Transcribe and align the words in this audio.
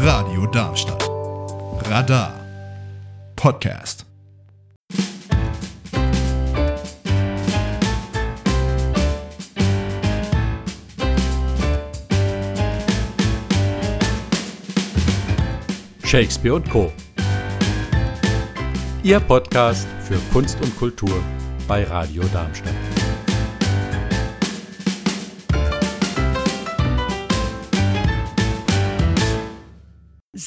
Radio 0.00 0.46
Darmstadt. 0.46 1.10
Radar. 1.90 2.32
Podcast. 3.34 4.06
Shakespeare 16.04 16.54
und 16.54 16.70
Co. 16.70 16.92
Ihr 19.02 19.18
Podcast 19.18 19.88
für 20.04 20.18
Kunst 20.32 20.60
und 20.62 20.76
Kultur 20.76 21.20
bei 21.66 21.82
Radio 21.82 22.22
Darmstadt. 22.32 22.87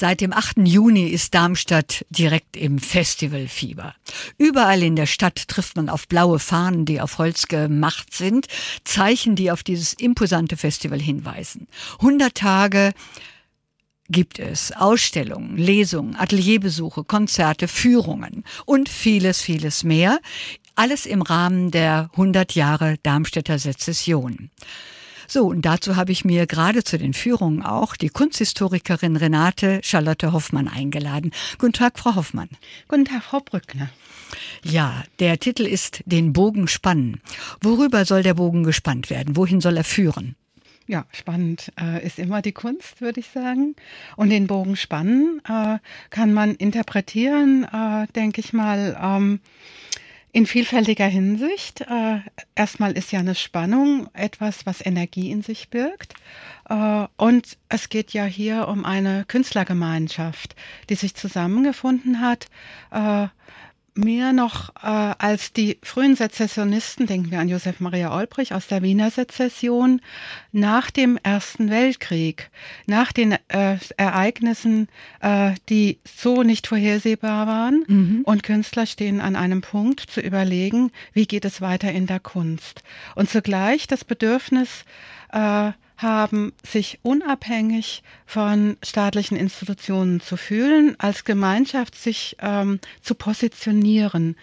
Seit 0.02 0.20
dem 0.20 0.32
8. 0.32 0.66
Juni 0.66 1.06
ist 1.06 1.32
Darmstadt 1.32 2.04
direkt 2.10 2.56
im 2.56 2.80
Festivalfieber. 2.80 3.94
Überall 4.36 4.82
in 4.82 4.96
der 4.96 5.06
Stadt 5.06 5.46
trifft 5.46 5.76
man 5.76 5.88
auf 5.88 6.08
blaue 6.08 6.40
Fahnen, 6.40 6.84
die 6.84 7.00
auf 7.00 7.18
Holz 7.18 7.46
gemacht 7.46 8.12
sind, 8.12 8.48
Zeichen, 8.82 9.36
die 9.36 9.52
auf 9.52 9.62
dieses 9.62 9.92
imposante 9.92 10.56
Festival 10.56 11.00
hinweisen. 11.00 11.68
100 12.00 12.34
Tage 12.34 12.94
gibt 14.08 14.40
es 14.40 14.72
Ausstellungen, 14.72 15.56
Lesungen, 15.56 16.16
Atelierbesuche, 16.16 17.04
Konzerte, 17.04 17.68
Führungen 17.68 18.42
und 18.66 18.88
vieles, 18.88 19.40
vieles 19.40 19.84
mehr. 19.84 20.18
Alles 20.74 21.06
im 21.06 21.22
Rahmen 21.22 21.70
der 21.70 22.10
100 22.14 22.56
Jahre 22.56 22.96
Darmstädter 23.04 23.60
Sezession. 23.60 24.50
So, 25.32 25.46
und 25.46 25.62
dazu 25.62 25.96
habe 25.96 26.12
ich 26.12 26.26
mir 26.26 26.46
gerade 26.46 26.84
zu 26.84 26.98
den 26.98 27.14
Führungen 27.14 27.62
auch 27.62 27.96
die 27.96 28.10
Kunsthistorikerin 28.10 29.16
Renate 29.16 29.80
Charlotte 29.82 30.30
Hoffmann 30.30 30.68
eingeladen. 30.68 31.32
Guten 31.56 31.72
Tag, 31.72 31.98
Frau 31.98 32.16
Hoffmann. 32.16 32.50
Guten 32.86 33.06
Tag, 33.06 33.22
Frau 33.22 33.40
Brückner. 33.40 33.88
Ja, 34.62 35.02
der 35.20 35.40
Titel 35.40 35.62
ist 35.62 36.02
Den 36.04 36.34
Bogen 36.34 36.68
spannen. 36.68 37.22
Worüber 37.62 38.04
soll 38.04 38.22
der 38.22 38.34
Bogen 38.34 38.62
gespannt 38.62 39.08
werden? 39.08 39.34
Wohin 39.34 39.62
soll 39.62 39.78
er 39.78 39.84
führen? 39.84 40.36
Ja, 40.86 41.06
spannend 41.12 41.72
äh, 41.80 42.04
ist 42.04 42.18
immer 42.18 42.42
die 42.42 42.52
Kunst, 42.52 43.00
würde 43.00 43.20
ich 43.20 43.28
sagen. 43.28 43.74
Und 44.16 44.28
den 44.28 44.46
Bogen 44.46 44.76
spannen 44.76 45.40
äh, 45.48 45.78
kann 46.10 46.34
man 46.34 46.56
interpretieren, 46.56 47.64
äh, 47.64 48.06
denke 48.14 48.42
ich 48.42 48.52
mal, 48.52 48.98
ähm, 49.00 49.40
in 50.32 50.46
vielfältiger 50.46 51.06
Hinsicht. 51.06 51.82
Äh, 51.82 52.20
erstmal 52.54 52.92
ist 52.92 53.12
ja 53.12 53.20
eine 53.20 53.34
Spannung 53.34 54.08
etwas, 54.14 54.64
was 54.66 54.84
Energie 54.84 55.30
in 55.30 55.42
sich 55.42 55.68
birgt. 55.68 56.14
Äh, 56.68 57.06
und 57.16 57.58
es 57.68 57.90
geht 57.90 58.12
ja 58.12 58.24
hier 58.24 58.66
um 58.68 58.84
eine 58.84 59.24
Künstlergemeinschaft, 59.26 60.56
die 60.88 60.94
sich 60.94 61.14
zusammengefunden 61.14 62.20
hat 62.20 62.48
äh, 62.90 63.28
mehr 63.94 64.32
noch 64.32 64.70
äh, 64.76 64.86
als 65.18 65.52
die 65.52 65.78
frühen 65.82 66.16
Sezessionisten, 66.16 67.06
denken 67.06 67.30
wir 67.30 67.40
an 67.40 67.48
Josef 67.48 67.80
Maria 67.80 68.16
Olbrich 68.16 68.54
aus 68.54 68.66
der 68.66 68.82
Wiener 68.82 69.10
Sezession, 69.10 70.00
nach 70.50 70.90
dem 70.90 71.18
Ersten 71.22 71.70
Weltkrieg, 71.70 72.50
nach 72.86 73.12
den 73.12 73.32
äh, 73.48 73.76
Ereignissen, 73.96 74.88
äh, 75.20 75.52
die 75.68 75.98
so 76.04 76.42
nicht 76.42 76.66
vorhersehbar 76.66 77.46
waren. 77.46 77.84
Mhm. 77.86 78.20
Und 78.24 78.42
Künstler 78.42 78.86
stehen 78.86 79.20
an 79.20 79.36
einem 79.36 79.60
Punkt 79.60 80.00
zu 80.00 80.20
überlegen, 80.20 80.90
wie 81.12 81.26
geht 81.26 81.44
es 81.44 81.60
weiter 81.60 81.92
in 81.92 82.06
der 82.06 82.20
Kunst. 82.20 82.82
Und 83.14 83.28
zugleich 83.28 83.86
das 83.86 84.04
Bedürfnis, 84.04 84.84
äh, 85.32 85.72
haben, 86.02 86.52
sich 86.66 86.98
unabhängig 87.02 88.02
von 88.26 88.76
staatlichen 88.82 89.36
Institutionen 89.36 90.20
zu 90.20 90.36
fühlen, 90.36 90.96
als 90.98 91.24
Gemeinschaft 91.24 91.94
sich 91.96 92.36
ähm, 92.40 92.80
zu 93.00 93.14
positionieren. 93.14 94.36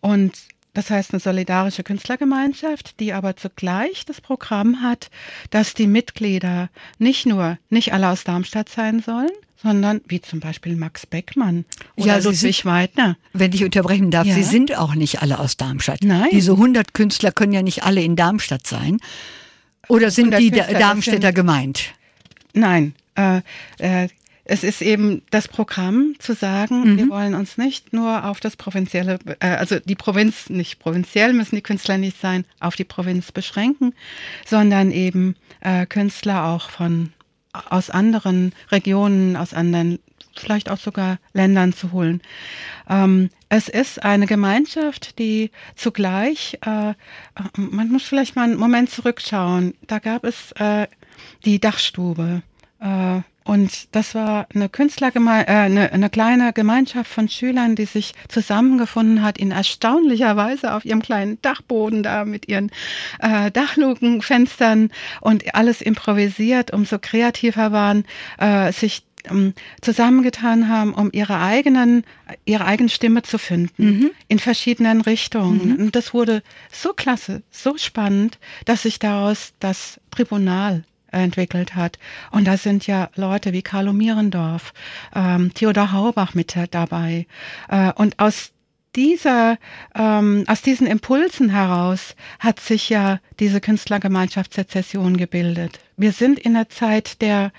Und 0.00 0.32
das 0.74 0.90
heißt 0.90 1.12
eine 1.12 1.20
solidarische 1.20 1.84
Künstlergemeinschaft, 1.84 2.98
die 2.98 3.12
aber 3.12 3.36
zugleich 3.36 4.04
das 4.04 4.20
Programm 4.20 4.82
hat, 4.82 5.08
dass 5.50 5.74
die 5.74 5.86
Mitglieder 5.86 6.68
nicht 6.98 7.26
nur 7.26 7.58
nicht 7.70 7.92
alle 7.92 8.08
aus 8.08 8.24
Darmstadt 8.24 8.68
sein 8.68 9.00
sollen, 9.00 9.30
sondern 9.62 10.00
wie 10.06 10.20
zum 10.20 10.40
Beispiel 10.40 10.76
Max 10.76 11.06
Beckmann 11.06 11.64
oder 11.96 12.06
ja, 12.06 12.16
Ludwig 12.16 12.56
sind, 12.56 12.64
Weidner. 12.64 13.16
Wenn 13.32 13.52
ich 13.52 13.64
unterbrechen 13.64 14.10
darf, 14.10 14.26
ja. 14.26 14.34
Sie 14.34 14.42
sind 14.42 14.76
auch 14.76 14.94
nicht 14.94 15.22
alle 15.22 15.38
aus 15.38 15.56
Darmstadt. 15.56 16.00
Nein. 16.02 16.28
Diese 16.32 16.52
100 16.52 16.92
Künstler 16.92 17.32
können 17.32 17.52
ja 17.52 17.62
nicht 17.62 17.84
alle 17.84 18.02
in 18.02 18.16
Darmstadt 18.16 18.66
sein. 18.66 18.98
Oder 19.88 20.10
sind 20.10 20.36
die 20.38 20.50
Künstler, 20.50 20.78
Darmstädter 20.78 21.32
gemeint? 21.32 21.94
Nein, 22.52 22.94
äh, 23.16 23.40
äh, 23.78 24.08
es 24.46 24.62
ist 24.62 24.82
eben 24.82 25.22
das 25.30 25.48
Programm 25.48 26.14
zu 26.18 26.34
sagen, 26.34 26.92
mhm. 26.92 26.98
wir 26.98 27.08
wollen 27.08 27.34
uns 27.34 27.56
nicht 27.56 27.92
nur 27.92 28.26
auf 28.26 28.40
das 28.40 28.56
provinzielle, 28.56 29.18
äh, 29.40 29.46
also 29.46 29.78
die 29.78 29.94
Provinz, 29.94 30.50
nicht 30.50 30.78
provinziell 30.78 31.32
müssen 31.32 31.56
die 31.56 31.62
Künstler 31.62 31.96
nicht 31.96 32.20
sein, 32.20 32.44
auf 32.60 32.76
die 32.76 32.84
Provinz 32.84 33.32
beschränken, 33.32 33.94
sondern 34.46 34.90
eben 34.90 35.36
äh, 35.60 35.86
Künstler 35.86 36.44
auch 36.44 36.70
von 36.70 37.12
aus 37.70 37.88
anderen 37.88 38.52
Regionen, 38.70 39.36
aus 39.36 39.54
anderen 39.54 40.00
vielleicht 40.40 40.70
auch 40.70 40.78
sogar 40.78 41.18
Ländern 41.32 41.72
zu 41.72 41.92
holen. 41.92 42.20
Ähm, 42.88 43.30
es 43.48 43.68
ist 43.68 44.02
eine 44.02 44.26
Gemeinschaft, 44.26 45.18
die 45.18 45.50
zugleich, 45.76 46.58
äh, 46.66 46.94
man 47.56 47.90
muss 47.90 48.02
vielleicht 48.04 48.36
mal 48.36 48.44
einen 48.44 48.56
Moment 48.58 48.90
zurückschauen, 48.90 49.74
da 49.86 49.98
gab 49.98 50.24
es 50.24 50.52
äh, 50.52 50.86
die 51.44 51.60
Dachstube. 51.60 52.42
Äh, 52.80 53.20
und 53.44 53.94
das 53.94 54.14
war 54.14 54.46
eine 54.54 54.70
Künstlergeme 54.70 55.46
äh, 55.46 55.52
eine, 55.52 55.92
eine 55.92 56.08
kleine 56.08 56.54
Gemeinschaft 56.54 57.10
von 57.10 57.28
Schülern, 57.28 57.76
die 57.76 57.84
sich 57.84 58.14
zusammengefunden 58.28 59.22
hat 59.22 59.36
in 59.36 59.50
erstaunlicher 59.50 60.36
Weise 60.36 60.72
auf 60.74 60.86
ihrem 60.86 61.02
kleinen 61.02 61.40
Dachboden 61.42 62.02
da 62.02 62.24
mit 62.24 62.48
ihren 62.48 62.70
äh, 63.20 63.50
Dachlukenfenstern 63.50 64.90
und 65.20 65.54
alles 65.54 65.82
improvisiert, 65.82 66.72
umso 66.72 66.98
kreativer 66.98 67.70
waren, 67.70 68.04
äh, 68.38 68.72
sich 68.72 69.04
ähm, 69.30 69.54
zusammengetan 69.80 70.68
haben, 70.68 70.94
um 70.94 71.10
ihre 71.12 71.40
eigenen, 71.40 72.04
ihre 72.44 72.64
eigene 72.64 72.88
Stimme 72.88 73.22
zu 73.22 73.38
finden 73.38 73.84
mhm. 73.84 74.10
in 74.28 74.38
verschiedenen 74.38 75.00
Richtungen. 75.00 75.68
Mhm. 75.68 75.76
Und 75.86 75.96
das 75.96 76.14
wurde 76.14 76.42
so 76.72 76.92
klasse, 76.92 77.42
so 77.50 77.76
spannend, 77.76 78.38
dass 78.64 78.82
sich 78.82 78.98
daraus 78.98 79.54
das 79.60 80.00
Tribunal 80.10 80.84
entwickelt 81.10 81.74
hat. 81.74 81.98
Und 82.30 82.46
da 82.46 82.56
sind 82.56 82.86
ja 82.86 83.08
Leute 83.14 83.52
wie 83.52 83.62
Carlo 83.62 83.92
Mierendorf, 83.92 84.72
ähm, 85.14 85.52
Theodor 85.54 85.92
Haubach 85.92 86.34
mit 86.34 86.56
dabei. 86.70 87.26
Äh, 87.68 87.92
und 87.92 88.18
aus 88.18 88.50
dieser, 88.96 89.58
ähm, 89.94 90.44
aus 90.46 90.62
diesen 90.62 90.86
Impulsen 90.86 91.50
heraus 91.50 92.14
hat 92.38 92.60
sich 92.60 92.88
ja 92.88 93.20
diese 93.40 93.60
Künstlergemeinschaft 93.60 94.54
Sezession 94.54 95.16
gebildet. 95.16 95.80
Wir 95.96 96.12
sind 96.12 96.38
in 96.38 96.54
der 96.54 96.68
Zeit 96.68 97.20
der 97.20 97.52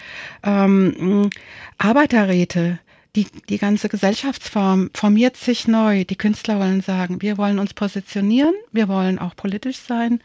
ähm, 0.43 1.29
Arbeiterräte. 1.77 2.79
Die, 3.15 3.27
die 3.47 3.57
ganze 3.57 3.87
Gesellschaftsform 3.87 4.89
formiert 4.93 5.37
sich 5.37 5.69
neu. 5.69 6.03
Die 6.03 6.17
Künstler 6.17 6.59
wollen 6.59 6.81
sagen, 6.81 7.21
wir 7.21 7.37
wollen 7.37 7.59
uns 7.59 7.73
positionieren, 7.73 8.53
wir 8.73 8.89
wollen 8.89 9.19
auch 9.19 9.37
politisch 9.37 9.77
sein. 9.77 10.19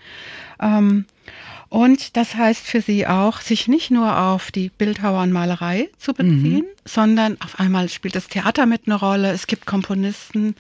Ähm, 0.60 1.04
und 1.70 2.16
das 2.16 2.34
heißt 2.34 2.66
für 2.66 2.82
sie 2.82 3.06
auch, 3.06 3.41
sich 3.41 3.69
nicht 3.69 3.92
nur 3.92 4.19
auf 4.19 4.50
die 4.50 4.70
Bildhauer 4.70 5.22
und 5.22 5.31
Malerei 5.31 5.88
zu 5.98 6.12
beziehen, 6.12 6.64
mhm. 6.66 6.81
sondern 6.84 7.41
auf 7.41 7.60
einmal 7.60 7.88
spielt 7.88 8.16
das 8.16 8.26
Theater 8.26 8.66
mit 8.66 8.82
eine 8.86 8.97
Rolle. 8.97 9.31
Es 9.31 9.47
gibt 9.47 9.66
Komponisten, 9.66 10.56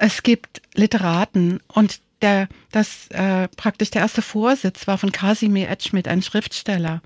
es 0.00 0.24
gibt 0.24 0.60
Literaten 0.74 1.60
und 1.68 2.00
der, 2.22 2.48
das 2.72 3.06
äh, 3.10 3.46
praktisch 3.56 3.92
der 3.92 4.02
erste 4.02 4.20
Vorsitz 4.20 4.88
war 4.88 4.98
von 4.98 5.12
Casimir 5.12 5.68
Edschmidt, 5.70 6.08
ein 6.08 6.22
Schriftsteller. 6.22 7.02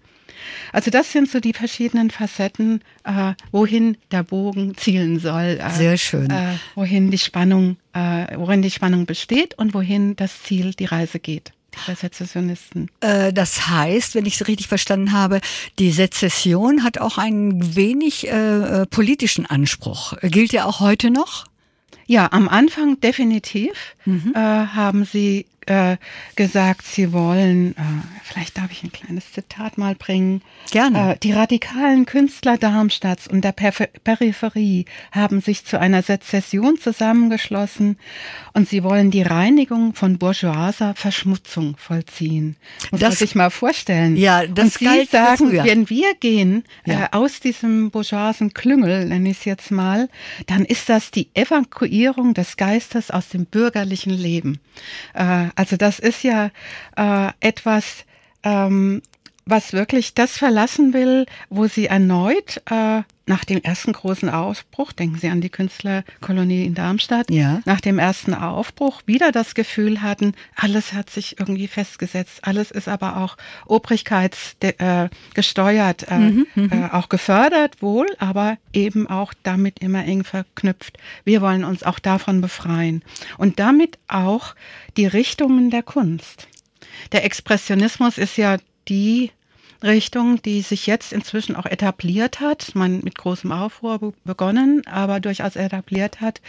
Also 0.73 0.91
das 0.91 1.13
sind 1.13 1.31
so 1.31 1.39
die 1.39 1.53
verschiedenen 1.53 2.11
Facetten, 2.11 2.81
äh, 3.05 3.35
wohin 3.51 3.99
der 4.13 4.23
Bogen 4.23 4.79
zielen 4.79 5.19
soll. 5.19 5.61
Äh, 5.61 5.71
Sehr 5.73 5.99
schön. 5.99 6.31
Äh, 6.31 6.55
wohin 6.75 7.11
die 7.11 7.19
Spannung, 7.19 7.77
äh, 7.93 8.35
worin 8.35 8.63
die 8.63 8.71
Spannung 8.71 9.05
besteht 9.05 9.59
und 9.59 9.75
wohin 9.75 10.17
das 10.17 10.43
Ziel, 10.43 10.73
die 10.73 10.87
Reise 10.87 11.21
geht 11.21 11.53
der 11.87 11.97
Sezessionisten. 11.97 12.91
Äh, 13.01 13.33
das 13.33 13.69
heißt, 13.69 14.15
wenn 14.15 14.27
ich 14.27 14.41
es 14.41 14.49
richtig 14.49 14.69
verstanden 14.69 15.13
habe, 15.13 15.41
die 15.79 15.91
Sezession 15.91 16.85
hat 16.85 16.99
auch 16.99 17.19
einen 17.19 17.77
wenig 17.77 18.29
äh, 18.29 18.83
äh 18.83 18.87
politischen 18.87 19.47
Anspruch. 19.47 20.15
Gilt 20.23 20.53
der 20.53 20.67
auch 20.67 20.81
heute 20.81 21.11
noch? 21.11 21.47
Ja, 22.07 22.29
am 22.33 22.49
Anfang 22.49 23.01
definitiv 23.01 23.73
mhm. 24.05 24.33
äh, 24.35 24.39
haben 24.39 25.05
sie 25.05 25.47
äh, 25.67 25.97
gesagt, 26.37 26.83
sie 26.87 27.13
wollen, 27.13 27.73
äh, 27.77 27.81
vielleicht 28.25 28.59
darf 28.59 28.71
ich 28.73 28.83
ein 28.83 28.93
kleines 28.93 29.33
Zitat 29.33 29.79
mal 29.79 29.95
bringen. 29.95 30.43
Gerne. 30.71 31.13
Äh, 31.13 31.19
die 31.23 31.33
radikalen 31.33 32.07
Künstler 32.07 32.59
Darmstadts 32.59 33.27
und 33.29 33.43
der 33.45 33.53
Perif 33.53 33.89
Peripherie 34.05 34.85
haben 35.13 35.41
sich 35.41 35.65
zu 35.65 35.79
einer 35.79 36.03
Sezession 36.03 36.79
zusammengeschlossen 36.79 37.97
und 38.53 38.69
sie 38.69 38.83
wollen 38.83 39.11
die 39.11 39.23
Reinigung 39.23 39.95
von 39.95 40.19
bourgeoiser 40.19 40.95
Verschmutzung 40.95 41.77
vollziehen. 41.77 42.57
Muss 42.91 43.01
Das- 43.01 43.11
man 43.11 43.17
sich 43.19 43.35
mal 43.35 43.51
vorstellen. 43.51 44.17
Ja, 44.17 44.47
das 44.47 44.65
und 44.65 44.79
sie 44.79 45.05
sagen, 45.11 45.37
früher. 45.51 45.65
wenn 45.65 45.89
wir 45.91 46.15
gehen 46.15 46.65
Ja. 46.85 47.05
äh, 47.05 47.09
aus 47.13 47.41
diesem 47.41 47.91
bourgeoisen 47.91 48.55
Klüngel, 48.55 49.07
nenne 49.07 49.31
ich 49.31 49.39
es 49.39 49.45
jetzt 49.45 49.71
mal, 49.71 50.09
dann 50.47 50.65
ist 50.65 50.89
das 50.89 51.11
die 51.11 51.29
Evakuierung 51.35 52.35
des 52.35 52.57
Geistes 52.57 53.11
aus 53.11 53.29
dem 53.29 53.47
bürgerlichen 53.47 54.13
Leben. 54.13 54.59
Also 55.55 55.77
das 55.77 55.99
ist 55.99 56.23
ja 56.23 56.51
äh, 56.97 57.31
etwas, 57.41 58.05
ähm, 58.43 59.03
was 59.45 59.73
wirklich 59.73 60.15
das 60.15 60.37
verlassen 60.37 60.93
will, 60.93 61.27
wo 61.51 61.67
sie 61.67 61.87
erneut 61.87 62.63
äh, 62.71 63.03
nach 63.27 63.45
dem 63.45 63.63
ersten 63.63 63.93
großen 63.93 64.29
Aufbruch, 64.29 64.91
denken 64.93 65.17
Sie 65.17 65.29
an 65.29 65.41
die 65.41 65.49
Künstlerkolonie 65.49 66.65
in 66.65 66.75
Darmstadt, 66.75 67.31
Ja. 67.31 67.61
nach 67.65 67.81
dem 67.81 68.01
ersten 68.01 68.35
Aufbruch 68.35 69.01
wieder 69.07 69.31
das 69.31 69.55
Gefühl 69.55 70.03
hatten, 70.03 70.35
alles 70.57 70.93
hat 70.93 71.09
sich 71.09 71.39
irgendwie 71.39 71.69
festgesetzt, 71.69 72.41
alles 72.43 72.73
ist 72.73 72.89
aber 72.89 73.19
auch 73.19 73.37
obrigkeitsgesteuert, 73.67 74.81
äh, 74.81 75.09
gesteuert, 75.35 76.07
äh, 76.11 76.19
Mhm, 76.19 76.47
äh, 76.57 76.89
auch 76.91 77.09
gefördert 77.09 77.81
wohl, 77.81 78.07
aber 78.19 78.59
eben 78.73 79.07
auch 79.09 79.33
damit 79.45 79.79
immer 79.79 80.05
eng 80.05 80.25
verknüpft. 80.25 80.99
Wir 81.25 81.41
wollen 81.43 81.65
uns 81.65 81.85
auch 81.85 82.01
davon 82.01 82.41
befreien 82.41 83.03
und 83.39 83.61
damit 83.61 83.99
auch 84.09 84.55
die 84.97 85.07
Richtungen 85.07 85.71
der 85.71 85.83
Kunst. 85.85 86.49
Der 87.13 87.25
Expressionismus 87.25 88.19
ist 88.19 88.37
ja 88.37 88.57
die 88.89 89.31
Richtung, 89.83 90.41
die 90.43 90.63
sich 90.63 90.87
jetzt 90.87 91.13
inzwischen 91.13 91.57
auch 91.57 91.67
etabliert 91.67 92.41
hat, 92.41 92.75
man 92.75 93.01
mit 93.03 93.17
großem 93.19 93.51
Aufruhr 93.51 93.99
be- 93.99 94.13
begonnen, 94.25 94.87
aber 94.87 95.19
durchaus 95.19 95.57
etabliert 95.57 96.21
hat, 96.21 96.41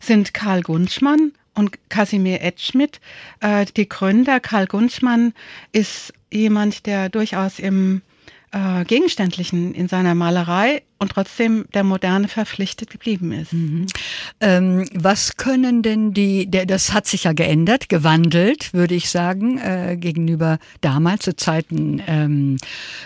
sind 0.00 0.34
Karl 0.34 0.62
Gunschmann 0.62 1.32
und 1.54 1.78
Casimir 1.90 2.40
Edschmidt, 2.42 3.00
äh, 3.40 3.66
die 3.76 3.88
Gründer. 3.88 4.40
Karl 4.40 4.66
Gunschmann 4.66 5.32
ist 5.70 6.12
jemand, 6.32 6.86
der 6.86 7.08
durchaus 7.08 7.58
im 7.58 8.02
äh, 8.52 8.84
Gegenständlichen 8.84 9.74
in 9.74 9.88
seiner 9.88 10.14
Malerei 10.14 10.82
und 10.98 11.12
trotzdem 11.12 11.64
der 11.74 11.84
Moderne 11.84 12.28
verpflichtet 12.28 12.90
geblieben 12.90 13.32
ist. 13.32 13.52
Ähm, 14.40 14.86
was 14.94 15.36
können 15.36 15.82
denn 15.82 16.12
die, 16.12 16.50
der, 16.50 16.66
das 16.66 16.92
hat 16.92 17.06
sich 17.06 17.24
ja 17.24 17.32
geändert, 17.32 17.88
gewandelt, 17.88 18.72
würde 18.74 18.94
ich 18.94 19.10
sagen, 19.10 19.58
äh, 19.58 19.96
gegenüber 19.98 20.58
damals 20.80 21.24
zu 21.24 21.34
Zeiten 21.34 22.02
ähm, 22.06 22.58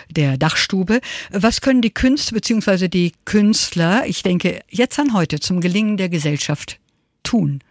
der 0.09 0.37
Dachstube. 0.37 0.99
Was 1.31 1.61
können 1.61 1.81
die 1.81 1.93
Künste 1.93 2.33
beziehungsweise 2.33 2.89
die 2.89 3.13
Künstler, 3.25 4.05
ich 4.05 4.23
denke 4.23 4.61
jetzt 4.69 4.99
an 4.99 5.13
heute, 5.13 5.39
zum 5.39 5.61
Gelingen 5.61 5.97
der 5.97 6.09
Gesellschaft 6.09 6.79
tun? 7.23 7.61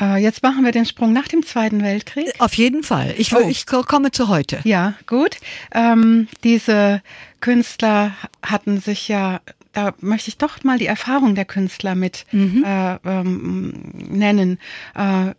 Äh, 0.00 0.16
jetzt 0.22 0.42
machen 0.42 0.64
wir 0.64 0.72
den 0.72 0.86
Sprung 0.86 1.12
nach 1.12 1.28
dem 1.28 1.44
Zweiten 1.44 1.82
Weltkrieg. 1.82 2.32
Auf 2.38 2.54
jeden 2.54 2.82
Fall. 2.82 3.14
Ich, 3.16 3.34
Oh. 3.34 3.48
ich 3.48 3.66
ko- 3.66 3.82
komme 3.82 4.10
zu 4.10 4.28
heute. 4.28 4.60
Ja, 4.64 4.94
gut. 5.06 5.36
Ähm, 5.72 6.28
diese 6.42 7.00
Künstler 7.40 8.12
hatten 8.42 8.80
sich 8.80 9.06
ja, 9.08 9.40
da 9.74 9.94
möchte 10.00 10.28
ich 10.28 10.38
doch 10.38 10.62
mal 10.64 10.78
die 10.78 10.86
Erfahrung 10.86 11.34
der 11.34 11.44
Künstler 11.44 11.94
mit 11.94 12.26
äh, 12.32 12.94
ähm, 13.04 13.72
nennen. 13.94 14.58
Äh, 14.94 15.34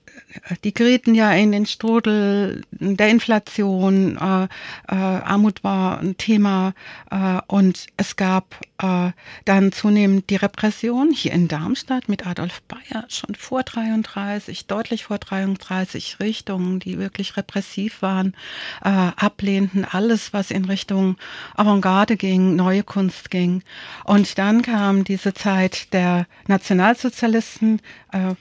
die 0.63 0.73
gerieten 0.73 1.15
ja 1.15 1.31
in 1.31 1.51
den 1.51 1.65
Strudel 1.65 2.63
der 2.71 3.09
Inflation, 3.09 4.17
äh, 4.17 4.43
äh, 4.43 4.95
Armut 4.95 5.63
war 5.63 5.99
ein 5.99 6.17
Thema 6.17 6.73
äh, 7.11 7.39
und 7.47 7.87
es 7.97 8.15
gab 8.15 8.59
äh, 8.81 9.11
dann 9.45 9.71
zunehmend 9.71 10.29
die 10.29 10.35
Repression 10.35 11.11
hier 11.11 11.31
in 11.31 11.47
Darmstadt 11.47 12.09
mit 12.09 12.27
Adolf 12.27 12.61
Bayer 12.63 13.05
schon 13.07 13.35
vor 13.35 13.63
33, 13.63 14.67
deutlich 14.67 15.05
vor 15.05 15.17
33 15.17 16.19
Richtungen, 16.19 16.79
die 16.79 16.99
wirklich 16.99 17.37
repressiv 17.37 18.01
waren, 18.01 18.35
äh, 18.83 18.89
ablehnten 18.89 19.85
alles, 19.85 20.33
was 20.33 20.51
in 20.51 20.65
Richtung 20.65 21.17
Avantgarde 21.55 22.17
ging, 22.17 22.55
neue 22.55 22.83
Kunst 22.83 23.31
ging. 23.31 23.63
Und 24.03 24.24
dann 24.33 24.63
kam 24.63 25.03
diese 25.03 25.35
Zeit 25.35 25.93
der 25.93 26.25
Nationalsozialisten, 26.47 27.81
äh, 28.11 28.33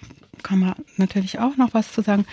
kann 0.43 0.61
man 0.61 0.75
natürlich 0.97 1.39
auch 1.39 1.57
noch 1.59 1.75
was 1.75 1.93
zu 1.93 2.01
sagen. 2.01 2.25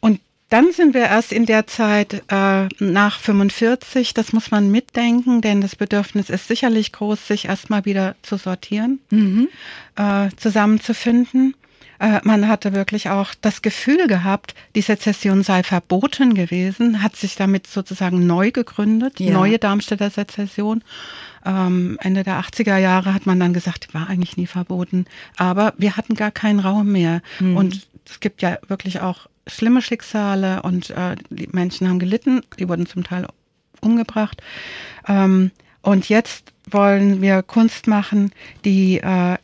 Und 0.00 0.20
dann 0.50 0.70
sind 0.72 0.94
wir 0.94 1.02
erst 1.02 1.32
in 1.32 1.46
der 1.46 1.66
Zeit 1.66 2.22
äh, 2.28 2.68
nach 2.78 3.18
45, 3.18 4.14
das 4.14 4.32
muss 4.32 4.52
man 4.52 4.70
mitdenken, 4.70 5.40
denn 5.40 5.60
das 5.60 5.74
Bedürfnis 5.74 6.30
ist 6.30 6.46
sicherlich 6.46 6.92
groß, 6.92 7.26
sich 7.26 7.46
erstmal 7.46 7.84
wieder 7.84 8.14
zu 8.22 8.36
sortieren, 8.36 9.00
äh, 9.96 10.28
zusammenzufinden. 10.36 11.54
Äh, 12.00 12.20
man 12.24 12.48
hatte 12.48 12.72
wirklich 12.72 13.08
auch 13.10 13.34
das 13.40 13.62
Gefühl 13.62 14.06
gehabt, 14.06 14.54
die 14.74 14.80
Sezession 14.82 15.42
sei 15.42 15.62
verboten 15.62 16.34
gewesen, 16.34 17.02
hat 17.02 17.16
sich 17.16 17.36
damit 17.36 17.66
sozusagen 17.66 18.26
neu 18.26 18.50
gegründet, 18.50 19.20
Ja. 19.20 19.32
neue 19.32 19.58
Darmstädter 19.58 20.10
Sezession. 20.10 20.82
Ähm, 21.46 21.98
Ende 22.00 22.22
der 22.24 22.38
80er 22.40 22.78
Jahre 22.78 23.12
hat 23.14 23.26
man 23.26 23.38
dann 23.38 23.52
gesagt, 23.52 23.92
war 23.94 24.08
eigentlich 24.08 24.36
nie 24.36 24.46
verboten. 24.46 25.04
Aber 25.36 25.74
wir 25.76 25.96
hatten 25.96 26.14
gar 26.14 26.30
keinen 26.30 26.60
Raum 26.60 26.90
mehr. 26.92 27.20
Und 27.56 27.86
es 28.06 28.20
gibt 28.20 28.42
ja 28.42 28.58
wirklich 28.68 29.00
auch 29.00 29.26
schlimme 29.46 29.82
Schicksale 29.82 30.62
und 30.62 30.90
äh, 30.90 31.16
die 31.30 31.48
Menschen 31.52 31.88
haben 31.88 31.98
gelitten, 31.98 32.40
die 32.58 32.68
wurden 32.68 32.86
zum 32.86 33.04
Teil 33.04 33.26
umgebracht. 33.82 34.42
Ähm, 35.06 35.50
und 35.82 36.08
jetzt 36.08 36.52
wollen 36.70 37.20
wir 37.20 37.42
Kunst 37.42 37.86
machen, 37.86 38.32
die 38.64 38.98
äh, 39.00 39.36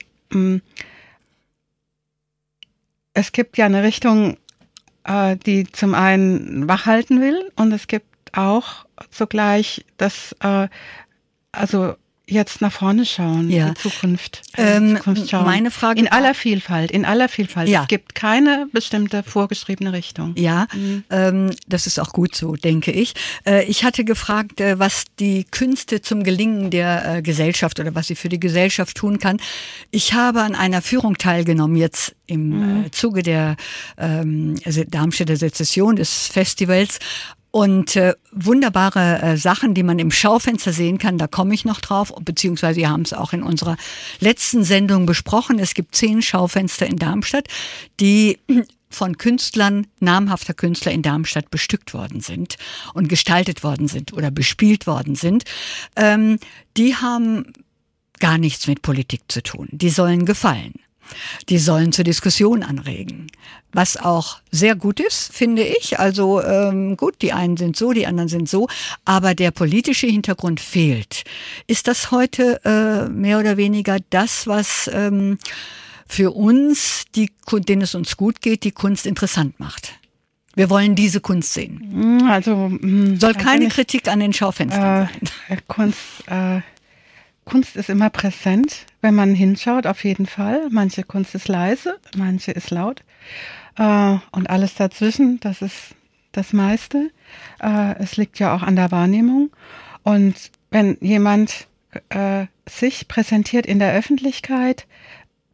es 3.20 3.32
gibt 3.32 3.58
ja 3.58 3.66
eine 3.66 3.82
Richtung, 3.82 4.38
äh, 5.04 5.36
die 5.36 5.70
zum 5.70 5.94
einen 5.94 6.68
wachhalten 6.68 7.20
will 7.20 7.52
und 7.56 7.70
es 7.72 7.86
gibt 7.86 8.06
auch 8.32 8.86
zugleich 9.10 9.84
das, 9.98 10.34
äh, 10.40 10.68
also 11.52 11.96
jetzt 12.30 12.60
nach 12.60 12.72
vorne 12.72 13.04
schauen, 13.04 13.50
Ja. 13.50 13.68
in 13.68 13.74
die 13.74 13.80
Zukunft, 13.80 14.42
äh, 14.56 14.76
Ähm, 14.76 14.96
Zukunft 14.96 15.30
schauen. 15.30 15.44
meine 15.44 15.70
Frage 15.70 16.00
in 16.00 16.08
aller 16.08 16.34
Vielfalt, 16.34 16.90
in 16.90 17.04
aller 17.04 17.28
Vielfalt. 17.28 17.68
Ja. 17.68 17.82
Es 17.82 17.88
gibt 17.88 18.14
keine 18.14 18.66
bestimmte 18.72 19.22
vorgeschriebene 19.22 19.92
Richtung. 19.92 20.34
Ja, 20.36 20.66
ähm, 21.10 21.50
das 21.66 21.86
ist 21.86 21.98
auch 21.98 22.12
gut 22.12 22.34
so, 22.34 22.54
denke 22.56 22.92
ich. 22.92 23.14
Äh, 23.46 23.64
ich 23.64 23.84
hatte 23.84 24.04
gefragt, 24.04 24.60
äh, 24.60 24.78
was 24.78 25.04
die 25.18 25.44
Künste 25.50 26.00
zum 26.00 26.22
Gelingen 26.24 26.70
der 26.70 27.16
äh, 27.16 27.22
Gesellschaft 27.22 27.80
oder 27.80 27.94
was 27.94 28.06
sie 28.06 28.14
für 28.16 28.28
die 28.28 28.40
Gesellschaft 28.40 28.96
tun 28.96 29.18
kann. 29.18 29.38
Ich 29.90 30.14
habe 30.14 30.42
an 30.42 30.54
einer 30.54 30.82
Führung 30.82 31.18
teilgenommen, 31.18 31.76
jetzt 31.76 32.14
im 32.26 32.84
äh, 32.86 32.90
Zuge 32.92 33.22
der 33.22 33.56
ähm, 33.98 34.56
Se- 34.64 34.86
Darmstädter 34.86 35.36
Sezession 35.36 35.96
des 35.96 36.28
Festivals. 36.28 36.98
Und 37.50 37.96
äh, 37.96 38.14
wunderbare 38.30 39.22
äh, 39.22 39.36
Sachen, 39.36 39.74
die 39.74 39.82
man 39.82 39.98
im 39.98 40.12
Schaufenster 40.12 40.72
sehen 40.72 40.98
kann, 40.98 41.18
da 41.18 41.26
komme 41.26 41.52
ich 41.52 41.64
noch 41.64 41.80
drauf, 41.80 42.12
beziehungsweise 42.20 42.78
wir 42.78 42.90
haben 42.90 43.02
es 43.02 43.12
auch 43.12 43.32
in 43.32 43.42
unserer 43.42 43.76
letzten 44.20 44.62
Sendung 44.62 45.04
besprochen. 45.04 45.58
Es 45.58 45.74
gibt 45.74 45.96
zehn 45.96 46.22
Schaufenster 46.22 46.86
in 46.86 46.96
Darmstadt, 46.96 47.48
die 47.98 48.38
von 48.90 49.18
Künstlern, 49.18 49.86
namhafter 50.00 50.54
Künstler 50.54 50.92
in 50.92 51.02
Darmstadt 51.02 51.50
bestückt 51.50 51.94
worden 51.94 52.20
sind 52.20 52.56
und 52.94 53.08
gestaltet 53.08 53.62
worden 53.62 53.88
sind 53.88 54.12
oder 54.12 54.30
bespielt 54.30 54.86
worden 54.86 55.14
sind. 55.14 55.44
Ähm, 55.96 56.38
die 56.76 56.96
haben 56.96 57.52
gar 58.18 58.38
nichts 58.38 58.66
mit 58.66 58.82
Politik 58.82 59.22
zu 59.28 59.42
tun. 59.42 59.68
Die 59.72 59.90
sollen 59.90 60.26
gefallen. 60.26 60.74
Die 61.48 61.58
sollen 61.58 61.92
zur 61.92 62.04
Diskussion 62.04 62.62
anregen. 62.62 63.26
Was 63.72 63.96
auch 63.96 64.38
sehr 64.50 64.74
gut 64.74 65.00
ist, 65.00 65.32
finde 65.32 65.62
ich. 65.62 65.98
Also 65.98 66.42
ähm, 66.42 66.96
gut, 66.96 67.22
die 67.22 67.32
einen 67.32 67.56
sind 67.56 67.76
so, 67.76 67.92
die 67.92 68.06
anderen 68.06 68.28
sind 68.28 68.48
so, 68.48 68.68
aber 69.04 69.34
der 69.34 69.50
politische 69.50 70.06
Hintergrund 70.06 70.60
fehlt. 70.60 71.24
Ist 71.66 71.86
das 71.88 72.10
heute 72.10 72.60
äh, 72.64 73.08
mehr 73.08 73.38
oder 73.38 73.56
weniger 73.56 73.98
das, 74.10 74.46
was 74.46 74.90
ähm, 74.92 75.38
für 76.06 76.32
uns, 76.32 77.04
die, 77.14 77.30
denen 77.52 77.82
es 77.82 77.94
uns 77.94 78.16
gut 78.16 78.40
geht, 78.40 78.64
die 78.64 78.72
Kunst 78.72 79.06
interessant 79.06 79.60
macht? 79.60 79.94
Wir 80.54 80.68
wollen 80.68 80.96
diese 80.96 81.20
Kunst 81.20 81.52
sehen. 81.54 81.80
Hm, 81.92 82.28
Also 82.28 82.66
hm, 82.66 83.18
Soll 83.20 83.34
keine 83.34 83.68
Kritik 83.68 84.08
an 84.08 84.18
den 84.18 84.32
Schaufenstern 84.32 85.08
sein. 85.08 85.58
Äh, 85.58 85.62
Kunst, 85.68 85.98
äh, 86.26 86.60
Kunst 87.50 87.74
ist 87.74 87.90
immer 87.90 88.10
präsent, 88.10 88.86
wenn 89.00 89.16
man 89.16 89.34
hinschaut, 89.34 89.84
auf 89.86 90.04
jeden 90.04 90.26
Fall. 90.26 90.68
Manche 90.70 91.02
Kunst 91.02 91.34
ist 91.34 91.48
leise, 91.48 91.98
manche 92.16 92.52
ist 92.52 92.70
laut. 92.70 93.02
Äh, 93.76 94.18
und 94.30 94.48
alles 94.48 94.74
dazwischen, 94.74 95.40
das 95.40 95.60
ist 95.60 95.96
das 96.30 96.52
meiste. 96.52 97.10
Äh, 97.60 97.96
es 97.98 98.16
liegt 98.16 98.38
ja 98.38 98.54
auch 98.54 98.62
an 98.62 98.76
der 98.76 98.92
Wahrnehmung. 98.92 99.50
Und 100.04 100.52
wenn 100.70 100.96
jemand 101.00 101.66
äh, 102.10 102.46
sich 102.68 103.08
präsentiert 103.08 103.66
in 103.66 103.80
der 103.80 103.94
Öffentlichkeit, 103.94 104.86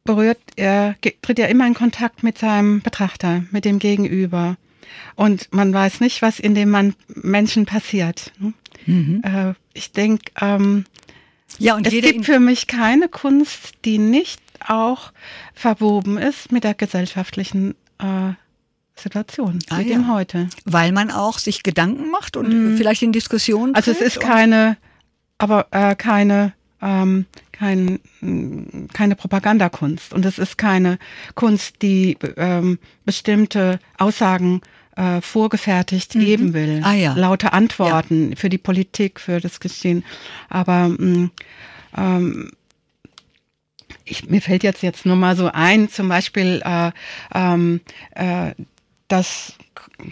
berührt 0.04 0.38
er, 0.56 0.96
tritt 1.22 1.38
er 1.38 1.48
immer 1.48 1.66
in 1.66 1.72
Kontakt 1.72 2.22
mit 2.22 2.36
seinem 2.36 2.82
Betrachter, 2.82 3.44
mit 3.52 3.64
dem 3.64 3.78
Gegenüber. 3.78 4.58
und 5.14 5.48
man 5.50 5.72
weiß 5.72 6.00
nicht, 6.00 6.20
was 6.20 6.40
in 6.40 6.54
dem 6.54 6.68
man 6.68 6.94
Menschen 7.08 7.64
passiert. 7.64 8.32
Mhm. 8.84 9.22
Äh, 9.24 9.54
ich 9.72 9.92
denke, 9.92 10.30
ähm, 10.40 10.84
ja, 11.58 11.76
und 11.76 11.86
es 11.86 11.92
gibt 11.92 12.26
für 12.26 12.40
mich 12.40 12.66
keine 12.66 13.08
Kunst, 13.08 13.72
die 13.84 13.98
nicht 13.98 14.40
auch 14.66 15.12
verwoben 15.54 16.18
ist 16.18 16.52
mit 16.52 16.64
der 16.64 16.74
gesellschaftlichen 16.74 17.74
äh, 17.98 18.32
Situation, 18.94 19.58
ah, 19.68 19.78
mit 19.78 19.88
ja. 19.88 19.96
dem 19.96 20.12
heute. 20.12 20.48
Weil 20.64 20.92
man 20.92 21.10
auch 21.10 21.38
sich 21.38 21.62
Gedanken 21.62 22.10
macht 22.10 22.36
und 22.36 22.48
mhm. 22.48 22.76
vielleicht 22.76 23.02
in 23.02 23.12
Diskussionen. 23.12 23.74
Also 23.74 23.90
es 23.90 24.00
ist 24.00 24.20
keine, 24.20 24.76
aber 25.38 25.66
äh, 25.70 25.94
keine, 25.94 26.54
ähm, 26.80 27.26
kein, 27.52 28.00
keine 28.92 29.16
Propagandakunst 29.16 30.12
und 30.12 30.24
es 30.24 30.38
ist 30.38 30.58
keine 30.58 30.98
Kunst, 31.34 31.82
die 31.82 32.16
ähm, 32.36 32.78
bestimmte 33.04 33.78
Aussagen 33.98 34.62
äh, 34.96 35.20
vorgefertigt 35.20 36.14
mhm. 36.14 36.20
geben 36.20 36.54
will. 36.54 36.80
Ah, 36.82 36.94
ja. 36.94 37.14
Laute 37.14 37.52
Antworten 37.52 38.30
ja. 38.30 38.36
für 38.36 38.48
die 38.48 38.58
Politik, 38.58 39.20
für 39.20 39.40
das 39.40 39.60
Geschehen. 39.60 40.04
Aber 40.48 40.88
mh, 40.88 40.98
mm, 40.98 41.30
ähm, 41.96 42.50
ich, 44.04 44.28
mir 44.28 44.40
fällt 44.40 44.62
jetzt 44.62 44.82
jetzt 44.82 45.06
nur 45.06 45.16
mal 45.16 45.36
so 45.36 45.50
ein, 45.52 45.88
zum 45.88 46.08
Beispiel 46.08 46.62
äh, 46.64 46.90
ähm, 47.34 47.80
äh, 48.14 48.52
das 49.08 49.54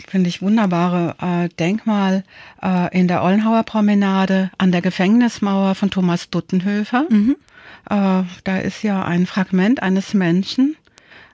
finde 0.09 0.29
ich 0.29 0.43
wunderbare 0.43 1.17
äh, 1.21 1.49
Denkmal 1.49 2.25
äh, 2.63 2.97
in 2.97 3.09
der 3.09 3.23
Ollenhauer 3.23 3.63
Promenade 3.65 4.51
an 4.59 4.73
der 4.73 4.83
Gefängnismauer 4.83 5.75
von 5.75 5.91
Thomas 5.91 6.31
Duttenhöfer. 6.31 7.07
Mhm. 7.09 7.37
Äh, 7.91 8.23
da 8.45 8.59
ist 8.59 8.83
ja 8.83 9.05
ein 9.05 9.27
Fragment 9.27 9.83
eines 9.83 10.15
Menschen 10.15 10.77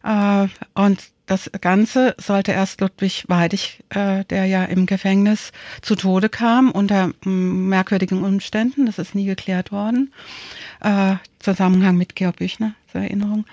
äh, 0.04 0.48
und 0.74 1.00
das 1.30 1.50
Ganze 1.60 2.14
sollte 2.18 2.50
erst 2.52 2.80
Ludwig 2.80 3.24
Weidig, 3.28 3.84
äh, 3.90 4.24
der 4.24 4.46
ja 4.46 4.64
im 4.64 4.86
Gefängnis 4.86 5.52
zu 5.80 5.94
Tode 5.94 6.28
kam, 6.28 6.72
unter 6.72 7.12
mm, 7.24 7.68
merkwürdigen 7.68 8.24
Umständen, 8.24 8.86
das 8.86 8.98
ist 8.98 9.14
nie 9.14 9.26
geklärt 9.26 9.70
worden, 9.70 10.12
äh, 10.80 11.14
Zusammenhang 11.38 11.96
mit 11.96 12.16
Georg 12.16 12.36
Büchner, 12.36 12.74
zur 12.90 13.02
Erinnerung. 13.02 13.44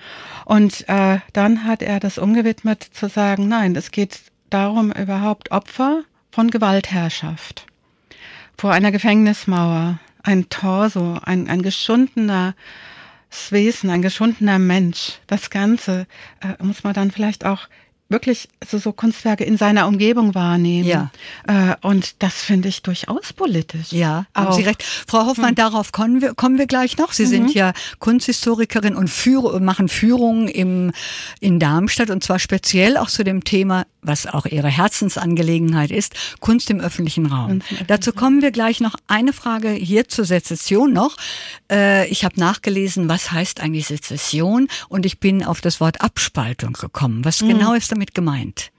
Und 0.44 0.88
äh, 0.88 1.18
dann 1.32 1.64
hat 1.64 1.82
er 1.82 2.00
das 2.00 2.18
umgewidmet 2.18 2.82
zu 2.82 3.08
sagen, 3.08 3.46
nein, 3.46 3.76
es 3.76 3.92
geht 3.92 4.22
darum, 4.50 4.90
überhaupt 4.90 5.52
Opfer 5.52 6.02
von 6.32 6.50
Gewaltherrschaft 6.50 7.64
vor 8.58 8.72
einer 8.72 8.90
Gefängnismauer, 8.90 10.00
ein 10.24 10.48
Torso, 10.48 11.20
ein, 11.22 11.48
ein 11.48 11.62
geschundener 11.62 12.54
Wesen, 13.50 13.90
ein 13.90 14.02
geschundener 14.02 14.58
Mensch. 14.58 15.18
Das 15.26 15.50
Ganze 15.50 16.06
äh, 16.40 16.62
muss 16.62 16.84
man 16.84 16.94
dann 16.94 17.10
vielleicht 17.10 17.44
auch 17.44 17.68
wirklich 18.08 18.48
so, 18.66 18.78
so 18.78 18.92
Kunstwerke 18.92 19.44
in 19.44 19.56
seiner 19.56 19.86
Umgebung 19.86 20.34
wahrnehmen. 20.34 20.88
Ja. 20.88 21.10
Äh, 21.46 21.76
und 21.86 22.22
das 22.22 22.34
finde 22.34 22.68
ich 22.68 22.82
durchaus 22.82 23.32
politisch. 23.32 23.92
Ja, 23.92 24.26
haben 24.34 24.52
Sie 24.52 24.62
recht. 24.62 24.82
Frau 24.82 25.26
Hoffmann, 25.26 25.50
hm. 25.50 25.56
darauf 25.56 25.92
kommen 25.92 26.22
wir, 26.22 26.34
kommen 26.34 26.58
wir 26.58 26.66
gleich 26.66 26.96
noch. 26.96 27.12
Sie 27.12 27.26
mhm. 27.26 27.28
sind 27.28 27.54
ja 27.54 27.72
Kunsthistorikerin 27.98 28.96
und 28.96 29.08
führ 29.08 29.60
machen 29.60 29.88
Führungen 29.88 30.48
im, 30.48 30.92
in 31.40 31.58
Darmstadt 31.58 32.10
und 32.10 32.24
zwar 32.24 32.38
speziell 32.38 32.96
auch 32.96 33.08
zu 33.08 33.24
dem 33.24 33.44
Thema 33.44 33.84
was 34.02 34.26
auch 34.26 34.46
ihre 34.46 34.68
Herzensangelegenheit 34.68 35.90
ist, 35.90 36.14
Kunst 36.40 36.70
im 36.70 36.80
öffentlichen 36.80 37.26
Raum. 37.26 37.60
Dazu 37.86 38.12
kommen 38.12 38.42
wir 38.42 38.50
gleich 38.50 38.80
noch. 38.80 38.94
Eine 39.06 39.32
Frage 39.32 39.70
hier 39.70 40.08
zur 40.08 40.24
Sezession 40.24 40.92
noch. 40.92 41.16
Äh, 41.70 42.08
ich 42.08 42.24
habe 42.24 42.38
nachgelesen, 42.38 43.08
was 43.08 43.32
heißt 43.32 43.60
eigentlich 43.60 43.86
Sezession 43.86 44.68
und 44.88 45.06
ich 45.06 45.20
bin 45.20 45.44
auf 45.44 45.60
das 45.60 45.80
Wort 45.80 46.00
Abspaltung 46.00 46.74
gekommen. 46.74 47.24
Was 47.24 47.42
mhm. 47.42 47.48
genau 47.48 47.74
ist 47.74 47.90
damit 47.92 48.14
gemeint? 48.14 48.70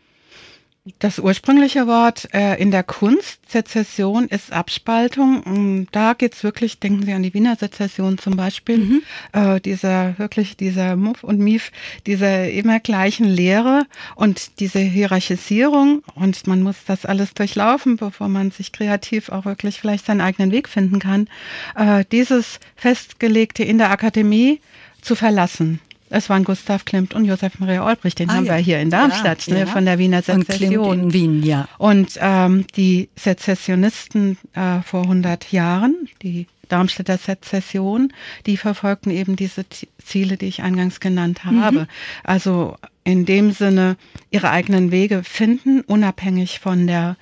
Das 0.99 1.19
ursprüngliche 1.19 1.87
Wort 1.87 2.27
äh, 2.33 2.59
in 2.59 2.71
der 2.71 2.83
Kunst, 2.83 3.39
Sezession, 3.47 4.27
ist 4.27 4.51
Abspaltung. 4.51 5.43
Und 5.43 5.87
da 5.91 6.13
geht's 6.13 6.43
wirklich, 6.43 6.79
denken 6.79 7.03
Sie 7.03 7.13
an 7.13 7.23
die 7.23 7.33
Wiener 7.33 7.55
Sezession 7.55 8.17
zum 8.17 8.35
Beispiel, 8.35 8.77
mhm. 8.77 9.01
äh, 9.33 9.59
dieser 9.61 10.17
wirklich, 10.17 10.57
dieser 10.57 10.95
Muff 10.95 11.23
und 11.23 11.39
Mief, 11.39 11.71
dieser 12.05 12.49
immer 12.49 12.79
gleichen 12.79 13.25
Lehre 13.25 13.85
und 14.15 14.59
diese 14.59 14.79
Hierarchisierung. 14.79 16.03
Und 16.15 16.47
man 16.47 16.63
muss 16.63 16.77
das 16.85 17.05
alles 17.05 17.33
durchlaufen, 17.33 17.97
bevor 17.97 18.27
man 18.27 18.51
sich 18.51 18.71
kreativ 18.71 19.29
auch 19.29 19.45
wirklich 19.45 19.79
vielleicht 19.79 20.05
seinen 20.05 20.21
eigenen 20.21 20.51
Weg 20.51 20.67
finden 20.67 20.99
kann. 20.99 21.27
Äh, 21.75 22.05
dieses 22.11 22.59
Festgelegte 22.75 23.63
in 23.63 23.77
der 23.77 23.91
Akademie 23.91 24.61
zu 25.01 25.15
verlassen. 25.15 25.79
Es 26.09 26.29
waren 26.29 26.43
Gustav 26.43 26.85
Klimt 26.85 27.13
und 27.13 27.25
Josef 27.25 27.59
Maria 27.59 27.85
Olbricht, 27.85 28.19
den 28.19 28.29
ah, 28.29 28.35
haben 28.35 28.45
ja. 28.45 28.55
wir 28.55 28.63
hier 28.63 28.79
in 28.79 28.89
Darmstadt, 28.89 29.45
ja, 29.47 29.53
ne, 29.53 29.59
ja. 29.61 29.65
von 29.65 29.85
der 29.85 29.99
Wiener 29.99 30.21
Sezession. 30.21 30.85
Und 30.85 30.99
in 30.99 31.13
Wien, 31.13 31.43
ja. 31.43 31.67
Und 31.77 32.17
ähm, 32.19 32.65
die 32.75 33.09
Sezessionisten 33.15 34.37
äh, 34.53 34.81
vor 34.81 35.03
100 35.03 35.51
Jahren, 35.51 36.07
die 36.21 36.47
Darmstädter 36.67 37.17
Sezession, 37.17 38.13
die 38.45 38.57
verfolgten 38.57 39.09
eben 39.09 39.35
diese 39.35 39.65
Ziele, 40.03 40.37
die 40.37 40.45
ich 40.47 40.61
eingangs 40.61 40.99
genannt 40.99 41.41
mhm. 41.43 41.61
habe. 41.61 41.79
Mhm. 41.81 41.87
Also 42.23 42.77
in 43.03 43.25
dem 43.25 43.51
Sinne 43.51 43.97
ihre 44.29 44.51
eigenen 44.51 44.91
Wege 44.91 45.23
finden, 45.23 45.81
unabhängig 45.81 46.59
von 46.59 46.87
der 46.87 47.17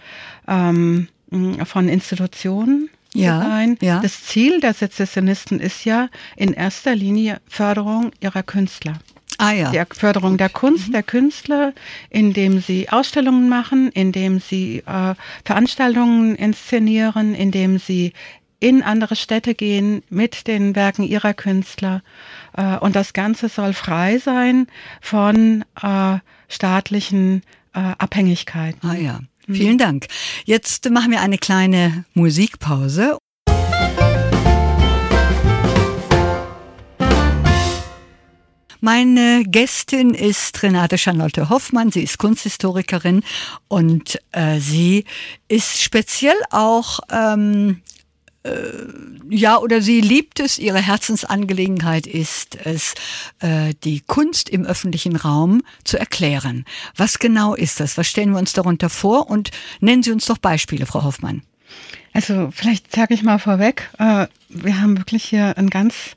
ähm, 0.47 1.07
von 1.65 1.89
Institutionen 1.89 2.89
ja, 3.17 3.41
sein. 3.41 3.77
Ja. 3.81 3.99
Das 3.99 4.23
Ziel 4.23 4.59
der 4.59 4.73
Sezessionisten 4.73 5.59
ist 5.59 5.85
ja 5.85 6.09
in 6.35 6.53
erster 6.53 6.95
Linie 6.95 7.39
Förderung 7.47 8.11
ihrer 8.19 8.43
Künstler. 8.43 8.99
Ah, 9.37 9.51
ja. 9.51 9.71
Die 9.71 9.83
Förderung 9.95 10.37
der 10.37 10.49
Kunst, 10.49 10.87
mhm. 10.87 10.93
der 10.93 11.03
Künstler, 11.03 11.73
indem 12.09 12.59
sie 12.59 12.89
Ausstellungen 12.89 13.49
machen, 13.49 13.91
indem 13.91 14.39
sie 14.39 14.79
äh, 14.79 15.13
Veranstaltungen 15.45 16.35
inszenieren, 16.35 17.35
indem 17.35 17.77
sie 17.77 18.13
in 18.59 18.81
andere 18.81 19.15
Städte 19.15 19.53
gehen 19.53 20.01
mit 20.09 20.47
den 20.47 20.75
Werken 20.75 21.03
ihrer 21.03 21.35
Künstler. 21.35 22.01
Äh, 22.53 22.77
und 22.77 22.95
das 22.95 23.13
Ganze 23.13 23.49
soll 23.49 23.73
frei 23.73 24.17
sein 24.17 24.67
von 25.01 25.63
äh, 25.81 26.17
staatlichen 26.47 27.43
äh, 27.73 27.79
Abhängigkeiten. 27.79 28.89
Ah 28.89 28.95
ja. 28.95 29.19
Vielen 29.49 29.77
Dank. 29.77 30.07
Jetzt 30.45 30.89
machen 30.89 31.11
wir 31.11 31.21
eine 31.21 31.37
kleine 31.37 32.03
Musikpause. 32.13 33.17
Meine 38.79 39.43
Gästin 39.45 40.13
ist 40.13 40.61
Renate 40.61 40.97
Charlotte 40.97 41.49
Hoffmann. 41.49 41.91
Sie 41.91 42.03
ist 42.03 42.19
Kunsthistorikerin 42.19 43.23
und 43.67 44.19
äh, 44.31 44.59
sie 44.59 45.05
ist 45.47 45.81
speziell 45.81 46.37
auch 46.51 46.99
ähm, 47.11 47.81
äh, 47.81 47.96
ja, 49.29 49.57
oder 49.57 49.81
sie 49.81 50.01
liebt 50.01 50.39
es, 50.39 50.57
ihre 50.57 50.79
Herzensangelegenheit 50.79 52.07
ist 52.07 52.57
es, 52.63 52.93
äh, 53.39 53.73
die 53.83 54.01
Kunst 54.01 54.49
im 54.49 54.65
öffentlichen 54.65 55.15
Raum 55.15 55.63
zu 55.83 55.99
erklären. 55.99 56.65
Was 56.95 57.19
genau 57.19 57.55
ist 57.55 57.79
das? 57.79 57.97
Was 57.97 58.07
stellen 58.07 58.31
wir 58.31 58.39
uns 58.39 58.53
darunter 58.53 58.89
vor? 58.89 59.29
Und 59.29 59.51
nennen 59.79 60.03
Sie 60.03 60.11
uns 60.11 60.25
doch 60.25 60.37
Beispiele, 60.37 60.85
Frau 60.85 61.03
Hoffmann. 61.03 61.41
Also 62.13 62.49
vielleicht 62.51 62.95
sage 62.95 63.13
ich 63.13 63.23
mal 63.23 63.39
vorweg, 63.39 63.89
äh, 63.99 64.27
wir 64.49 64.81
haben 64.81 64.97
wirklich 64.97 65.25
hier 65.25 65.57
ein 65.57 65.69
ganz 65.69 66.15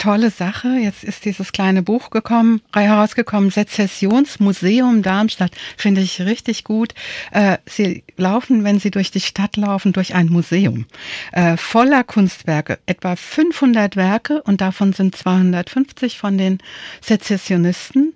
tolle 0.00 0.30
Sache. 0.30 0.68
Jetzt 0.78 1.04
ist 1.04 1.24
dieses 1.24 1.52
kleine 1.52 1.82
Buch 1.82 2.10
gekommen, 2.10 2.62
herausgekommen, 2.74 3.50
Sezessionsmuseum 3.50 5.02
Darmstadt. 5.02 5.52
Finde 5.76 6.00
ich 6.00 6.22
richtig 6.22 6.64
gut. 6.64 6.94
Äh, 7.30 7.58
Sie 7.66 8.02
laufen, 8.16 8.64
wenn 8.64 8.80
Sie 8.80 8.90
durch 8.90 9.12
die 9.12 9.20
Stadt 9.20 9.56
laufen, 9.56 9.92
durch 9.92 10.14
ein 10.14 10.26
Museum 10.26 10.86
äh, 11.32 11.56
voller 11.56 12.02
Kunstwerke. 12.02 12.78
Etwa 12.86 13.14
500 13.14 13.94
Werke 13.94 14.42
und 14.42 14.60
davon 14.60 14.92
sind 14.92 15.14
250 15.14 16.18
von 16.18 16.36
den 16.36 16.58
Sezessionisten. 17.02 18.14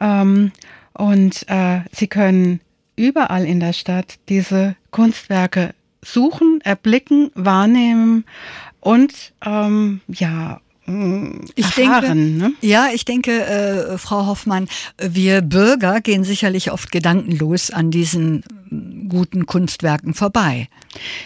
Ähm, 0.00 0.50
und 0.94 1.48
äh, 1.48 1.80
Sie 1.92 2.08
können 2.08 2.60
überall 2.96 3.44
in 3.44 3.60
der 3.60 3.74
Stadt 3.74 4.18
diese 4.30 4.74
Kunstwerke 4.90 5.74
suchen, 6.02 6.60
erblicken, 6.62 7.30
wahrnehmen 7.34 8.24
und 8.80 9.32
ähm, 9.44 10.00
ja 10.08 10.60
ich 11.54 11.64
erfahren. 11.64 12.38
Denke, 12.38 12.50
ne? 12.50 12.52
Ja, 12.60 12.88
ich 12.92 13.04
denke, 13.04 13.44
äh, 13.44 13.98
Frau 13.98 14.26
Hoffmann, 14.26 14.68
wir 14.98 15.42
Bürger 15.42 16.00
gehen 16.00 16.24
sicherlich 16.24 16.70
oft 16.70 16.92
gedankenlos 16.92 17.70
an 17.70 17.90
diesen 17.90 18.44
guten 19.08 19.46
Kunstwerken 19.46 20.14
vorbei. 20.14 20.68